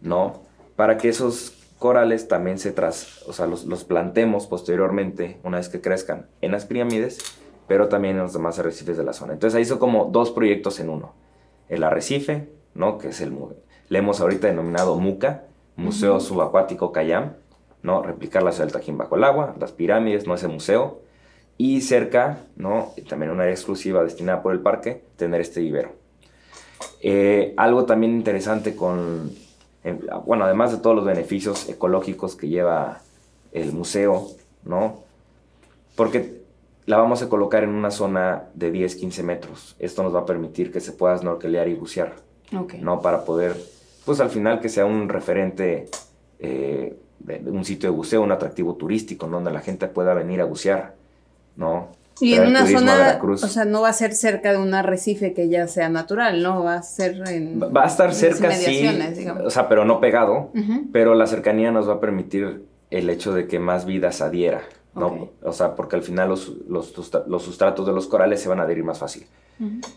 [0.00, 0.44] ¿no?
[0.76, 5.68] Para que esos corales también se tras, o sea, los, los, plantemos posteriormente, una vez
[5.68, 7.18] que crezcan, en las pirámides,
[7.66, 9.32] pero también en los demás arrecifes de la zona.
[9.32, 11.14] Entonces ahí son como dos proyectos en uno.
[11.68, 12.96] El arrecife, ¿no?
[12.98, 13.36] Que es el,
[13.88, 17.32] le hemos ahorita denominado MUCA, Museo Subacuático Cayam,
[17.82, 18.04] ¿no?
[18.04, 21.00] Replicar la ciudad del Tajín bajo el agua, las pirámides, no ese museo,
[21.58, 22.94] y cerca, ¿no?
[23.08, 25.92] también una área exclusiva destinada por el parque, tener este vivero.
[27.02, 29.32] Eh, algo también interesante con,
[29.82, 33.00] eh, bueno, además de todos los beneficios ecológicos que lleva
[33.52, 34.28] el museo,
[34.64, 35.00] ¿no?
[35.96, 36.42] Porque
[36.86, 39.76] la vamos a colocar en una zona de 10, 15 metros.
[39.80, 42.14] Esto nos va a permitir que se pueda snorkelear y bucear,
[42.80, 43.02] ¿no?
[43.02, 43.56] Para poder,
[44.04, 45.88] pues al final que sea un referente
[46.38, 50.44] eh, de un sitio de buceo, un atractivo turístico, donde la gente pueda venir a
[50.44, 50.97] bucear.
[51.58, 51.88] ¿No?
[52.20, 55.48] Y en una zona, o sea, no va a ser cerca de un arrecife que
[55.48, 56.64] ya sea natural, ¿no?
[56.64, 57.60] Va a ser en...
[57.60, 58.88] Va a estar cerca, sí,
[59.44, 60.50] o sea, pero no pegado,
[60.92, 64.62] pero la cercanía nos va a permitir el hecho de que más vida se adhiera,
[64.94, 65.30] ¿no?
[65.42, 66.92] O sea, porque al final los, los,
[67.28, 69.26] los, sustratos de los corales se van a adherir más fácil.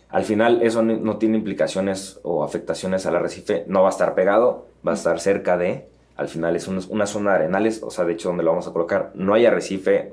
[0.10, 4.67] Al final eso no, tiene implicaciones o afectaciones al arrecife, no va a estar pegado,
[4.86, 8.13] va a estar cerca de, al final es una zona de arenales, o sea, de
[8.13, 10.12] hecho donde lo vamos a colocar, no hay arrecife,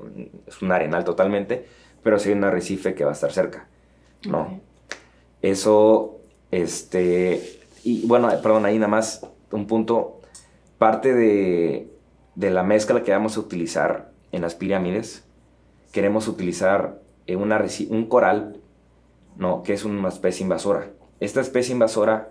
[0.49, 1.67] es un arenal totalmente,
[2.03, 3.69] pero sí hay un arrecife que va a estar cerca,
[4.27, 4.61] ¿no?
[5.43, 6.19] Eso,
[6.51, 10.21] este, y bueno, perdón, ahí nada más un punto,
[10.79, 11.91] parte de,
[12.35, 15.25] de la mezcla que vamos a utilizar en las pirámides,
[15.93, 17.01] queremos utilizar
[17.37, 18.57] una, un coral,
[19.37, 19.63] ¿no?
[19.63, 20.91] Que es una especie invasora.
[21.21, 22.31] Esta especie invasora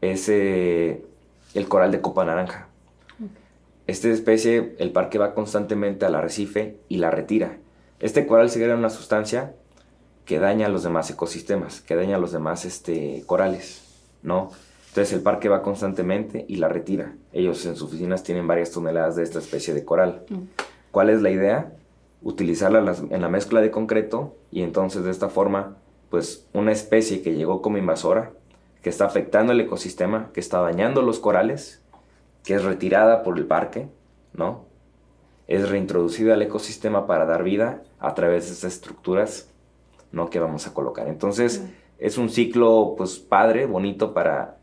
[0.00, 1.04] es eh,
[1.54, 2.68] el coral de copa naranja.
[3.90, 7.58] Esta especie, el parque va constantemente al arrecife y la retira.
[7.98, 9.56] Este coral segrega una sustancia
[10.24, 13.82] que daña a los demás ecosistemas, que daña a los demás este, corales,
[14.22, 14.52] ¿no?
[14.90, 17.16] Entonces el parque va constantemente y la retira.
[17.32, 20.22] Ellos en sus oficinas tienen varias toneladas de esta especie de coral.
[20.28, 20.42] Mm.
[20.92, 21.72] ¿Cuál es la idea?
[22.22, 25.78] Utilizarla en la mezcla de concreto y entonces de esta forma,
[26.10, 28.30] pues una especie que llegó como invasora,
[28.82, 31.82] que está afectando el ecosistema, que está dañando los corales,
[32.44, 33.88] que es retirada por el parque,
[34.32, 34.64] ¿no?
[35.46, 39.48] Es reintroducida al ecosistema para dar vida a través de estas estructuras,
[40.12, 40.30] ¿no?
[40.30, 41.08] Que vamos a colocar.
[41.08, 41.64] Entonces,
[41.98, 44.56] es un ciclo, pues, padre, bonito para,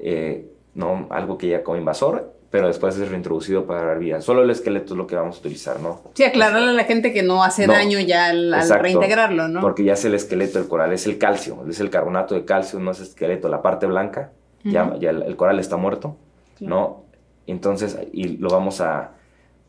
[0.00, 1.06] eh, ¿no?
[1.10, 4.20] Algo que ya como invasor, pero después es reintroducido para dar vida.
[4.20, 6.02] Solo el esqueleto es lo que vamos a utilizar, ¿no?
[6.12, 9.60] Sí, aclararle a la gente que no hace daño ya al, reintegrarlo, ¿no?
[9.60, 12.78] Porque ya es el esqueleto del coral, es el calcio, es el carbonato de calcio,
[12.78, 14.32] no es esqueleto, la parte blanca,
[14.64, 16.16] ya, ya el, coral está muerto,
[16.60, 17.01] ¿no?
[17.46, 19.12] Entonces, y lo vamos a,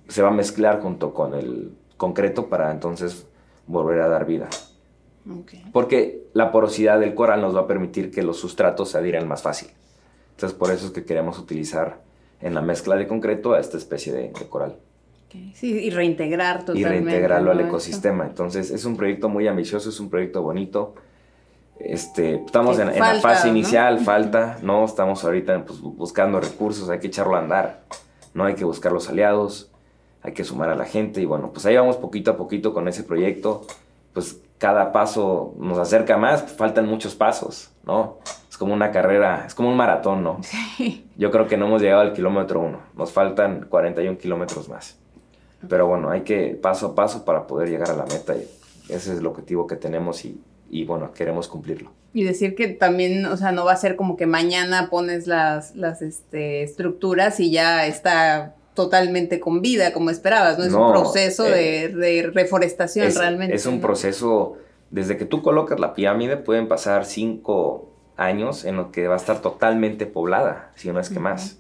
[0.08, 3.26] se va a mezclar junto con el concreto para entonces
[3.68, 4.50] volver a dar vida.
[5.72, 9.42] Porque la porosidad del coral nos va a permitir que los sustratos se adhieran más
[9.42, 9.70] fácil.
[10.32, 12.02] Entonces, por eso es que queremos utilizar
[12.42, 14.76] en la mezcla de concreto a esta especie de, coral.
[15.54, 16.82] Sí, y reintegrar totalmente.
[16.82, 18.26] Y reintegrarlo al ecosistema.
[18.26, 20.96] Entonces, es un proyecto muy ambicioso, es un proyecto bonito.
[21.80, 24.86] Este, estamos en, la fase inicial, falta, ¿no?
[24.86, 27.82] Estamos ahorita pues, buscando recursos, hay que echarlo a andar,
[28.34, 28.46] ¿no?
[28.46, 29.72] Hay que buscar los aliados,
[30.22, 32.88] hay que sumar a la gente y bueno, pues ahí vamos poquito a poquito con
[32.88, 33.66] ese proyecto.
[34.14, 38.20] Pues cada paso nos acerca más, faltan muchos pasos, ¿no?
[38.50, 40.40] Es como una carrera, es como un maratón, ¿no?
[40.44, 41.10] Sí.
[41.18, 44.98] Yo creo que no hemos llegado al kilómetro uno, nos faltan 41 kilómetros más.
[45.68, 48.48] Pero bueno, hay que paso a paso para poder llegar a la meta y
[48.90, 50.40] ese es el objetivo que tenemos y,
[50.74, 51.92] y bueno, queremos cumplirlo.
[52.14, 55.76] Y decir que también, o sea, no va a ser como que mañana pones las,
[55.76, 60.66] las este, estructuras y ya está totalmente con vida como esperabas, ¿no?
[60.66, 63.56] Es un proceso de, eh, reforestación realmente.
[63.56, 64.58] Es un proceso,
[64.90, 69.18] desde que tú colocas la pirámide pueden pasar cinco años en lo que va a
[69.18, 71.60] estar totalmente poblada, si no es que más.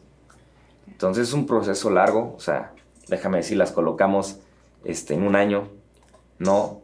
[0.87, 2.71] Entonces es un proceso largo, o sea,
[3.09, 4.39] déjame decir, las colocamos
[4.85, 5.69] este, en un año,
[6.39, 6.82] no,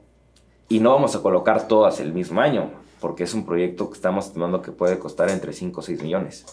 [0.69, 2.69] y no vamos a colocar todas el mismo año,
[3.01, 6.45] porque es un proyecto que estamos estimando que puede costar entre 5 o 6 millones.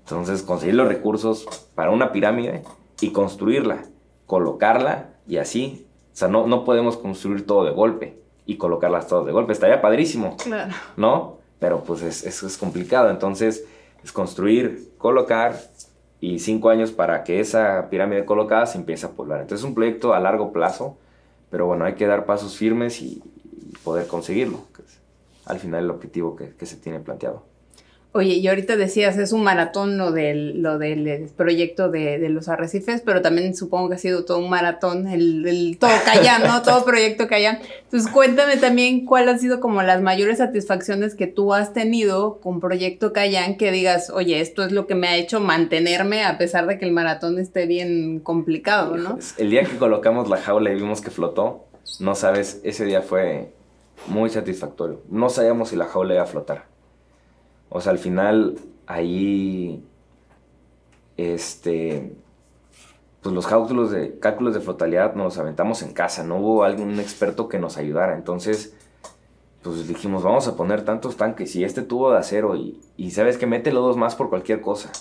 [0.00, 2.64] Entonces, conseguir los recursos para una pirámide
[3.00, 3.84] y construirla,
[4.26, 5.86] colocarla y así.
[6.12, 9.52] O sea, no, no podemos construir todo de golpe y colocarlas todas de golpe.
[9.52, 10.74] Estaría padrísimo, claro.
[10.96, 11.38] ¿no?
[11.58, 13.08] Pero pues es, es, es complicado.
[13.08, 13.64] Entonces,
[14.02, 15.58] es construir, colocar
[16.20, 19.40] y cinco años para que esa pirámide colocada se empiece a poblar.
[19.40, 20.98] Entonces, es un proyecto a largo plazo,
[21.50, 23.22] pero bueno, hay que dar pasos firmes y,
[23.82, 25.00] poder conseguirlo, que es
[25.46, 27.44] al final el objetivo que, que se tiene planteado.
[28.16, 32.48] Oye, y ahorita decías, es un maratón lo del, lo del proyecto de, de, los
[32.48, 36.62] arrecifes, pero también supongo que ha sido todo un maratón, el, el todo Cayán, ¿no?
[36.62, 37.58] todo proyecto Cayán.
[37.82, 42.60] Entonces, cuéntame también cuál han sido como las mayores satisfacciones que tú has tenido con
[42.60, 46.68] Proyecto Cayán, que digas, oye, esto es lo que me ha hecho mantenerme a pesar
[46.68, 49.18] de que el maratón esté bien complicado, ¿no?
[49.38, 51.64] El día que colocamos la jaula y vimos que flotó,
[51.98, 53.48] no sabes, ese día fue
[54.06, 55.00] muy satisfactorio.
[55.08, 56.74] No sabíamos si la jaula iba a flotar
[57.76, 58.54] o sea, al final
[58.86, 59.84] ahí,
[61.16, 62.14] este,
[63.20, 67.00] pues los cálculos de, cálculos de flotalidad nos los aventamos en casa, no hubo algún
[67.00, 68.14] experto que nos ayudara.
[68.14, 68.76] Entonces,
[69.64, 73.38] pues dijimos, vamos a poner tantos tanques y este tubo de acero y, y sabes
[73.38, 74.92] que mételo dos más por cualquier cosa.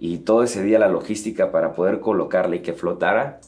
[0.00, 3.38] Y todo ese día la logística para poder colocarle y que flotara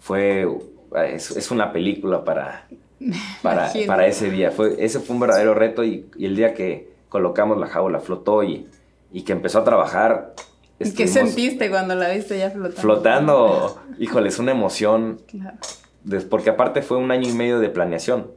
[0.00, 0.48] fue,
[0.96, 2.66] es, una película para,
[3.42, 4.50] para, para, ese día.
[4.50, 8.68] Fue, ese fue un verdadero reto y el día que, colocamos la jaula, flotó y,
[9.12, 10.34] y que empezó a trabajar.
[10.78, 12.80] ¿Y qué sentiste cuando la viste ya flotando?
[12.80, 15.22] Flotando, híjole, es una emoción.
[15.26, 15.56] Claro.
[16.28, 18.30] porque aparte fue un año y medio de planeación.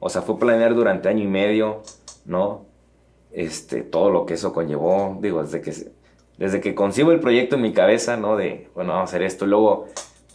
[0.00, 1.82] O sea, fue planear durante año y medio,
[2.24, 2.66] ¿no?
[3.30, 5.72] Este, todo lo que eso conllevó, digo, desde que,
[6.36, 8.36] desde que concibo el proyecto en mi cabeza, ¿no?
[8.36, 9.46] De, bueno, vamos a hacer esto.
[9.46, 9.86] Luego,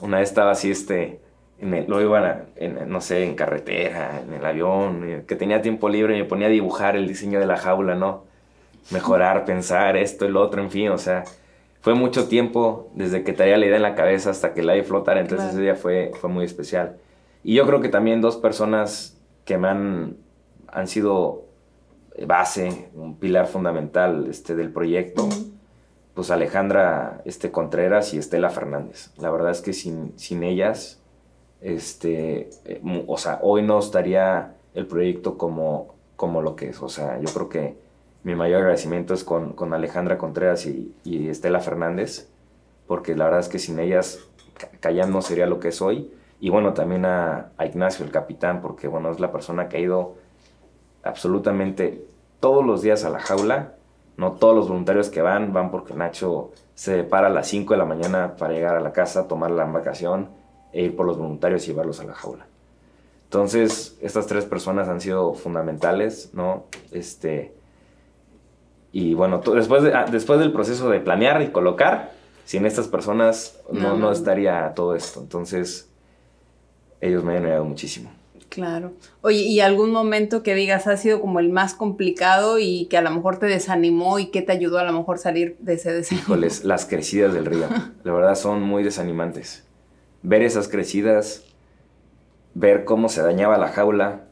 [0.01, 1.19] una vez estaba así, este,
[1.61, 6.21] lo iba, en, no sé, en carretera, en el avión, que tenía tiempo libre y
[6.21, 8.23] me ponía a dibujar el diseño de la jaula, ¿no?
[8.91, 11.23] Mejorar, pensar esto, el otro, en fin, o sea,
[11.81, 14.83] fue mucho tiempo desde que traía la idea en la cabeza hasta que la vi
[14.83, 16.97] flotar, entonces ese día fue, fue muy especial.
[17.43, 20.17] Y yo creo que también dos personas que me han,
[20.67, 21.45] han sido
[22.25, 25.27] base, un pilar fundamental este, del proyecto,
[26.13, 29.11] pues Alejandra este, Contreras y Estela Fernández.
[29.17, 30.98] La verdad es que sin, sin ellas
[31.61, 36.81] este, eh, o sea, hoy no estaría el proyecto como, como lo que es.
[36.81, 37.77] O sea, yo creo que
[38.23, 42.29] mi mayor agradecimiento es con, con Alejandra Contreras y, y, Estela Fernández,
[42.87, 44.19] porque la verdad es que sin ellas
[44.79, 46.13] Callán no sería lo que es hoy.
[46.41, 49.79] Y bueno, también a, a, Ignacio, el capitán, porque bueno, es la persona que ha
[49.81, 50.15] ido
[51.03, 52.05] absolutamente
[52.39, 53.75] todos los días a la jaula.
[54.17, 57.77] No todos los voluntarios que van, van porque Nacho se para a las 5 de
[57.77, 60.38] la mañana para llegar a la casa, tomar la vacación
[60.73, 62.47] e ir por los voluntarios y llevarlos a la jaula.
[63.25, 66.65] Entonces, estas tres personas han sido fundamentales, ¿no?
[66.91, 67.53] Este,
[68.91, 72.13] y bueno, después, ah, después del proceso de planear y colocar,
[72.45, 75.19] sin estas personas no, no, estaría todo esto.
[75.19, 75.89] Entonces,
[77.01, 78.11] ellos me han ayudado muchísimo.
[78.49, 78.93] Claro.
[79.21, 83.03] Oye, ¿y algún momento que digas ha sido como el más complicado y que a
[83.03, 86.25] lo mejor te desanimó y que te ayudó a lo mejor salir de ese desánimo?
[86.25, 87.67] Híjoles, las crecidas del río.
[88.03, 89.68] La verdad son muy desanimantes
[90.23, 91.45] ver esas crecidas,
[92.53, 94.25] ver cómo se dañaba la jaula,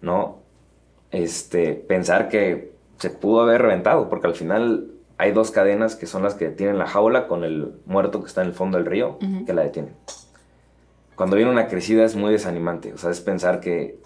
[0.00, 0.38] ¿no?
[1.10, 6.22] Este, pensar que se pudo haber reventado, porque al final hay dos cadenas que son
[6.22, 9.18] las que detienen la jaula con el muerto que está en el fondo del río,
[9.46, 9.94] que la detienen.
[11.14, 13.98] Cuando viene una crecida es muy desanimante, o sea, es pensar que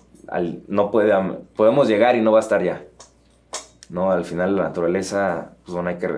[0.69, 1.13] no puede,
[1.57, 2.85] podemos llegar y no va a estar ya.
[3.89, 6.09] No, al final la naturaleza, pues bueno, hay que,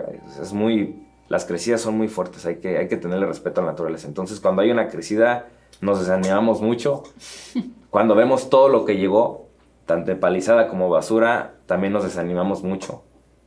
[0.40, 3.70] es muy las crecidas son muy fuertes, hay que, hay que tenerle respeto a la
[3.70, 4.06] naturaleza.
[4.06, 5.46] Entonces, cuando hay una crecida,
[5.80, 7.04] nos desanimamos mucho.
[7.88, 9.48] Cuando vemos todo lo que llegó,
[9.86, 13.02] tanto palizada como basura, también nos desanimamos mucho.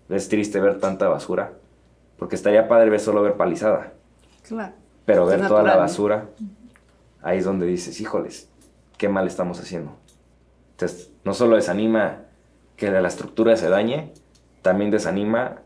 [0.09, 1.53] Es triste ver tanta basura,
[2.17, 3.93] porque estaría padre ver solo ver palizada.
[4.47, 4.73] Claro.
[5.05, 6.29] Pero ver toda la basura,
[7.21, 8.49] ahí es donde dices, híjoles,
[8.97, 9.95] qué mal estamos haciendo.
[10.71, 12.23] Entonces, no solo desanima
[12.77, 14.11] que la estructura se dañe,
[14.63, 15.61] también desanima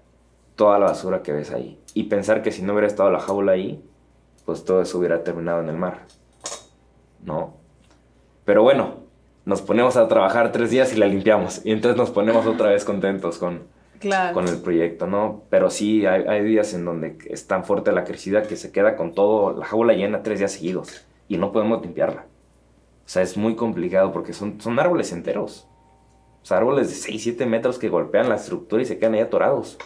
[0.59, 1.79] toda la basura que ves ahí.
[1.93, 3.81] Y pensar que si no hubiera estado la jaula ahí,
[4.43, 6.01] pues todo eso hubiera terminado en el mar.
[7.23, 7.53] ¿No?
[8.43, 8.95] Pero bueno,
[9.45, 11.61] nos ponemos a trabajar tres días y la limpiamos.
[11.65, 13.67] Y entonces nos ponemos otra vez contentos con,
[14.33, 15.43] con el proyecto, ¿no?
[15.49, 19.13] Pero sí, hay, días en donde es tan fuerte la crecida que se queda con
[19.13, 21.05] todo, la jaula llena tres días seguidos.
[21.29, 22.25] Y no podemos limpiarla.
[23.05, 25.69] O sea, es muy complicado porque son, son árboles enteros.
[26.43, 29.21] O sea, árboles de 6, 7 metros que golpean la estructura y se quedan ahí
[29.21, 29.77] atorados.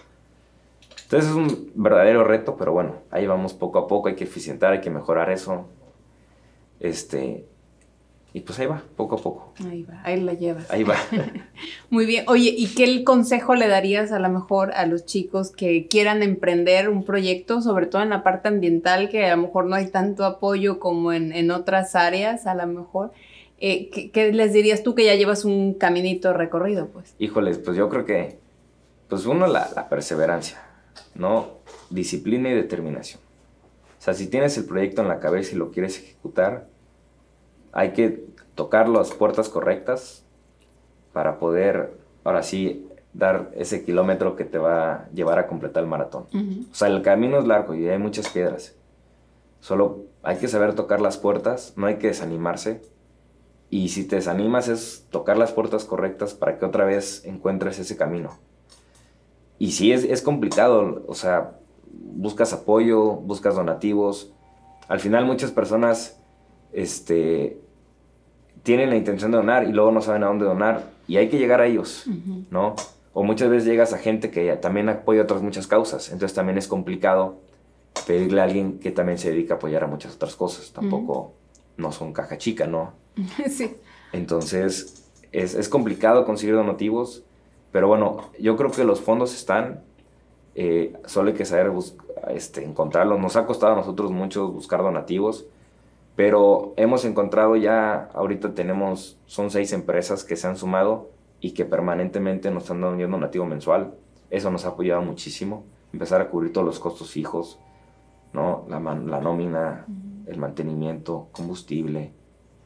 [1.13, 4.73] Entonces es un verdadero reto, pero bueno, ahí vamos poco a poco, hay que eficientar,
[4.73, 5.67] hay que mejorar eso.
[6.79, 7.45] Este,
[8.33, 9.53] y pues ahí va, poco a poco.
[9.69, 10.71] Ahí va, ahí la llevas.
[10.71, 10.95] Ahí va.
[11.91, 12.25] Muy bien.
[12.27, 16.89] Oye, ¿y qué consejo le darías a lo mejor a los chicos que quieran emprender
[16.89, 20.25] un proyecto, sobre todo en la parte ambiental, que a lo mejor no hay tanto
[20.25, 23.11] apoyo como en, otras áreas, a lo mejor?
[23.59, 27.13] Eh, ¿qué, les dirías tú que ya llevas un caminito recorrido, pues?
[27.19, 28.39] Híjoles, pues yo creo que,
[29.09, 30.72] pues uno, la, la perseverancia
[31.15, 31.59] ¿no?
[31.89, 33.21] Disciplina y determinación.
[33.99, 36.67] O sea, si tienes el proyecto en la cabeza y lo quieres ejecutar,
[37.71, 38.25] hay que
[38.55, 40.23] tocar las puertas correctas
[41.13, 45.89] para poder, ahora sí, dar ese kilómetro que te va a llevar a completar el
[45.89, 46.25] maratón.
[46.71, 48.75] O sea, el camino es largo y hay muchas piedras.
[49.59, 52.81] Solo hay que saber tocar las puertas, no hay que desanimarse.
[53.69, 57.95] Y si te desanimas es tocar las puertas correctas para que otra vez encuentres ese
[57.95, 58.37] camino.
[59.63, 61.57] Y sí, es, es complicado, o sea,
[61.89, 64.33] buscas apoyo, buscas donativos.
[64.89, 66.19] Al final muchas personas
[66.73, 67.61] este,
[68.63, 71.37] tienen la intención de donar y luego no saben a dónde donar y hay que
[71.37, 72.07] llegar a ellos,
[72.51, 72.75] ¿no?
[73.13, 76.67] O muchas veces llegas a gente que también apoya otras muchas causas, entonces también es
[76.67, 77.37] complicado
[78.05, 81.35] pedirle a alguien que también se dedica a apoyar a muchas otras cosas, tampoco
[81.77, 82.91] no son caja chica, ¿no?
[83.49, 83.77] sí.
[84.11, 87.23] Entonces es, es complicado conseguir donativos
[87.73, 89.81] pero bueno, yo creo que los fondos están,
[90.53, 91.71] eh, solo hay que saber
[92.29, 93.19] este, encontrarlos.
[93.19, 95.47] Nos ha costado a nosotros mucho buscar donativos,
[96.15, 101.09] pero hemos encontrado ya, ahorita tenemos, son seis empresas que se han sumado
[101.41, 103.95] y que permanentemente nos están dando un donativo mensual.
[104.29, 107.59] Eso nos ha apoyado muchísimo, empezar a cubrir todos los costos fijos,
[108.33, 108.65] ¿no?
[108.69, 109.87] la, la nómina,
[110.27, 112.13] el mantenimiento, combustible,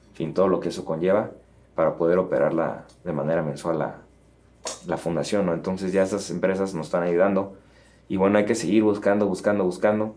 [0.09, 1.31] en fin, todo lo que eso conlleva
[1.75, 4.06] para poder operarla de manera mensual a,
[4.87, 5.53] la fundación, ¿no?
[5.53, 7.57] Entonces ya estas empresas nos están ayudando.
[8.09, 10.15] Y bueno, hay que seguir buscando, buscando, buscando.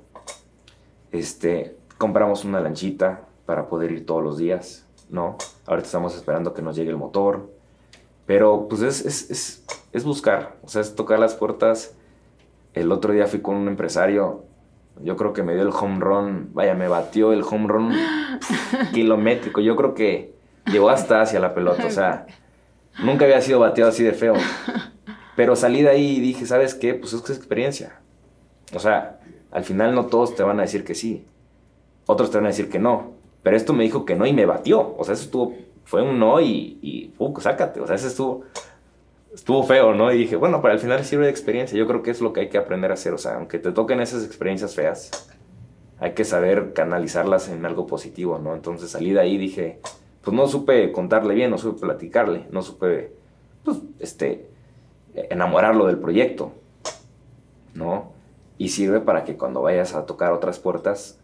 [1.13, 5.37] Este, compramos una lanchita para poder ir todos los días, ¿no?
[5.67, 7.51] Ahorita estamos esperando que nos llegue el motor.
[8.27, 11.97] Pero pues es, es, es, es buscar, o sea, es tocar las puertas.
[12.75, 14.45] El otro día fui con un empresario,
[15.03, 17.93] yo creo que me dio el home run, vaya, me batió el home run
[18.93, 19.61] kilométrico.
[19.61, 20.35] Yo creo que
[20.67, 22.27] llegó hasta hacia la pelota, o sea,
[23.03, 24.35] Nunca había sido bateado así de feo.
[25.37, 26.95] Pero salí de ahí y dije, ¿sabes qué?
[26.95, 28.01] Pues es que es experiencia.
[28.75, 29.21] O sea,
[29.51, 31.25] al final no todos te van a decir que sí.
[32.07, 33.13] Otros te van a decir que no.
[33.43, 34.95] Pero esto me dijo que no y me batió.
[34.99, 37.81] O sea, eso estuvo, fue un no y, y sácate.
[37.81, 38.45] O sea, eso estuvo,
[39.33, 40.13] estuvo feo, ¿no?
[40.13, 41.79] Y dije, bueno, para al final sirve de experiencia.
[41.79, 43.15] Yo creo que es lo que hay que aprender a hacer.
[43.15, 45.11] O sea, aunque te toquen esas experiencias feas,
[45.99, 48.55] hay que saber canalizarlas en algo positivo, ¿no?
[48.55, 49.81] Entonces salí de ahí y dije,
[50.23, 53.13] pues no supe contarle bien, no supe platicarle, no supe,
[53.65, 54.49] pues, este,
[55.15, 56.53] enamorarlo del proyecto,
[57.75, 58.13] ¿no?
[58.59, 61.19] Y sirve para que cuando vayas a tocar otras puertas,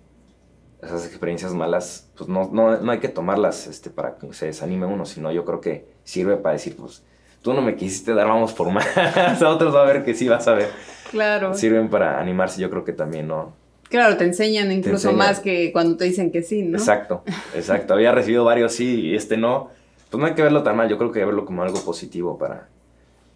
[0.82, 4.86] esas experiencias malas, pues no, no, no hay que tomarlas este, para que se desanime
[4.86, 7.02] uno, sino yo creo que sirve para decir, pues,
[7.42, 8.86] tú no me quisiste dar, vamos por más,
[9.42, 10.70] a otros va a ver que sí vas a ver.
[11.10, 11.54] Claro.
[11.54, 13.52] Sirven para animarse, yo creo que también, ¿no?
[13.96, 16.76] Claro, te enseñan incluso más que cuando te dicen que sí, ¿no?
[16.76, 17.22] Exacto,
[17.54, 17.94] exacto.
[17.94, 19.70] Había recibido varios sí y este no.
[20.10, 21.80] Pues no hay que verlo tan mal, yo creo que hay que verlo como algo
[21.80, 22.68] positivo para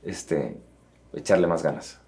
[0.02, 0.58] este,
[1.14, 1.98] echarle más ganas.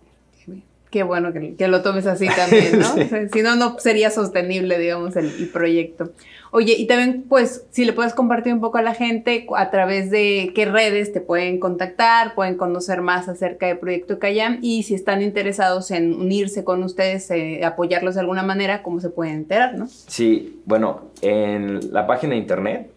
[0.93, 2.95] Qué bueno que, lo tomes así también, ¿no?
[3.33, 6.11] si no, no sería sostenible, digamos, el, proyecto.
[6.51, 10.11] Oye, y también, pues, si le puedes compartir un poco a la gente a través
[10.11, 14.95] de qué redes te pueden contactar, pueden conocer más acerca del proyecto Cayam y si
[14.95, 19.79] están interesados en unirse con ustedes, eh, apoyarlos de alguna manera, cómo se pueden enterar,
[19.79, 19.89] ¿no?
[19.89, 22.91] Sí, bueno, en la página de internet,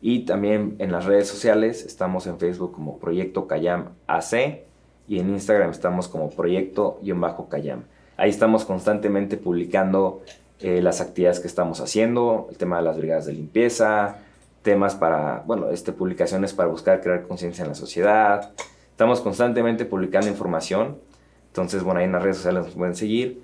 [0.02, 4.70] Y también en las redes sociales estamos en Facebook como Proyecto Cayam AC
[5.10, 7.84] y en Instagram estamos como Proyecto-Cayam.
[8.16, 10.22] Ahí estamos constantemente publicando
[10.60, 14.18] eh, las actividades que estamos haciendo, el tema de las brigadas de limpieza,
[14.62, 18.52] temas para, bueno, este, publicaciones para buscar crear conciencia en la sociedad.
[18.92, 21.00] Estamos constantemente publicando información.
[21.48, 23.42] Entonces, bueno, ahí en las redes sociales nos pueden seguir.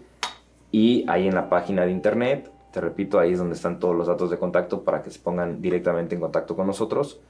[0.72, 4.06] Y ahí en la página de internet, te repito, ahí es donde están todos los
[4.06, 7.22] datos de contacto para que se pongan directamente en contacto con nosotros.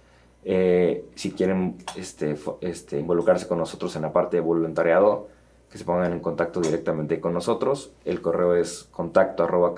[0.44, 5.28] Eh, si quieren este, este, involucrarse con nosotros en la parte de voluntariado,
[5.70, 7.92] que se pongan en contacto directamente con nosotros.
[8.06, 9.76] El correo es contacto arroba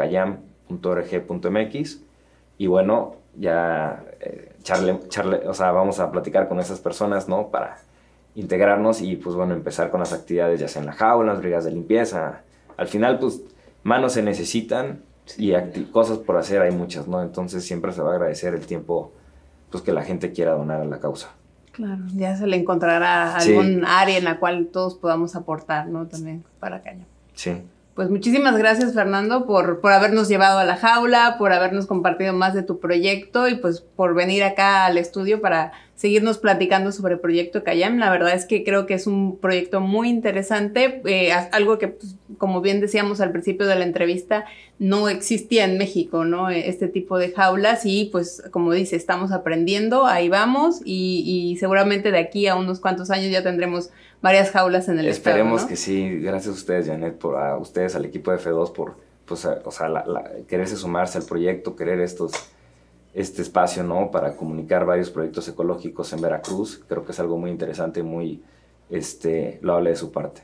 [2.58, 7.50] y bueno, ya eh, charle, charle, o sea, vamos a platicar con esas personas, ¿no?
[7.50, 7.80] Para
[8.36, 11.66] integrarnos y pues bueno, empezar con las actividades ya sea en la jaula, las brigadas
[11.66, 12.44] de limpieza.
[12.78, 13.42] Al final pues
[13.84, 15.04] manos se necesitan
[15.38, 15.54] y
[15.92, 17.22] cosas por hacer hay muchas, ¿no?
[17.22, 19.12] Entonces siempre se va a agradecer el tiempo
[19.70, 21.30] pues que la gente quiera donar a la causa.
[21.72, 26.08] Claro, ya se le encontrará algún área en la cual todos podamos aportar, ¿no?
[26.08, 27.06] También para Caño.
[27.36, 27.62] Sí.
[27.94, 32.54] Pues muchísimas gracias Fernando por, por habernos llevado a la jaula, por habernos compartido más
[32.54, 37.20] de tu proyecto y pues por venir acá al estudio para seguirnos platicando sobre el
[37.20, 37.98] proyecto Cayam.
[37.98, 42.16] La verdad es que creo que es un proyecto muy interesante, eh, algo que, pues,
[42.38, 44.46] como bien decíamos al principio de la entrevista,
[44.78, 46.52] no existía en México, ¿no?
[46.52, 52.12] Este tipo de jaulas y pues como dice, estamos aprendiendo, ahí vamos y, y seguramente
[52.12, 53.90] de aquí a unos cuantos años ya tendremos
[54.22, 58.06] varias jaulas en el Esperemos que sí, gracias a ustedes, Janet, por a ustedes, al
[58.06, 58.96] equipo de F2, por
[59.26, 60.06] pues, o sea,
[60.48, 62.32] quererse sumarse al proyecto, querer estos,
[63.14, 64.12] este espacio, ¿no?
[64.12, 66.84] Para comunicar varios proyectos ecológicos en Veracruz.
[66.88, 68.44] Creo que es algo muy interesante, muy
[68.90, 70.44] este, loable de su parte.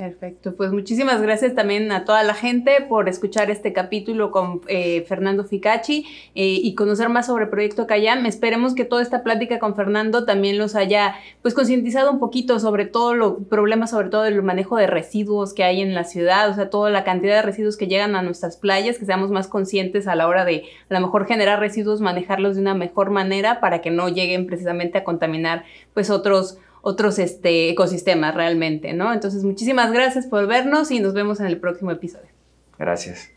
[0.00, 5.04] Perfecto, pues muchísimas gracias también a toda la gente por escuchar este capítulo con eh,
[5.06, 8.24] Fernando Ficacci eh, y conocer más sobre Proyecto Cayam.
[8.24, 12.86] Esperemos que toda esta plática con Fernando también los haya pues concientizado un poquito sobre
[12.86, 16.54] todo los problemas, sobre todo el manejo de residuos que hay en la ciudad, o
[16.54, 20.08] sea, toda la cantidad de residuos que llegan a nuestras playas, que seamos más conscientes
[20.08, 23.82] a la hora de a lo mejor generar residuos, manejarlos de una mejor manera para
[23.82, 29.12] que no lleguen precisamente a contaminar pues otros otros este, ecosistemas realmente, ¿no?
[29.12, 32.28] Entonces, muchísimas gracias por vernos y nos vemos en el próximo episodio.
[32.78, 33.30] Gracias.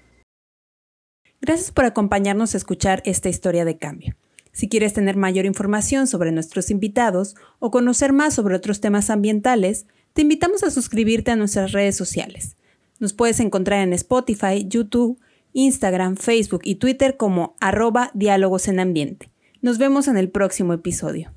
[1.41, 4.15] Gracias por acompañarnos a escuchar esta historia de cambio.
[4.53, 9.87] Si quieres tener mayor información sobre nuestros invitados o conocer más sobre otros temas ambientales,
[10.13, 12.55] te invitamos a suscribirte a nuestras redes sociales.
[12.99, 15.19] Nos puedes encontrar en Spotify, YouTube,
[15.53, 19.31] Instagram, Facebook y Twitter como arroba diálogos en ambiente.
[19.61, 21.33] Nos vemos en el próximo episodio.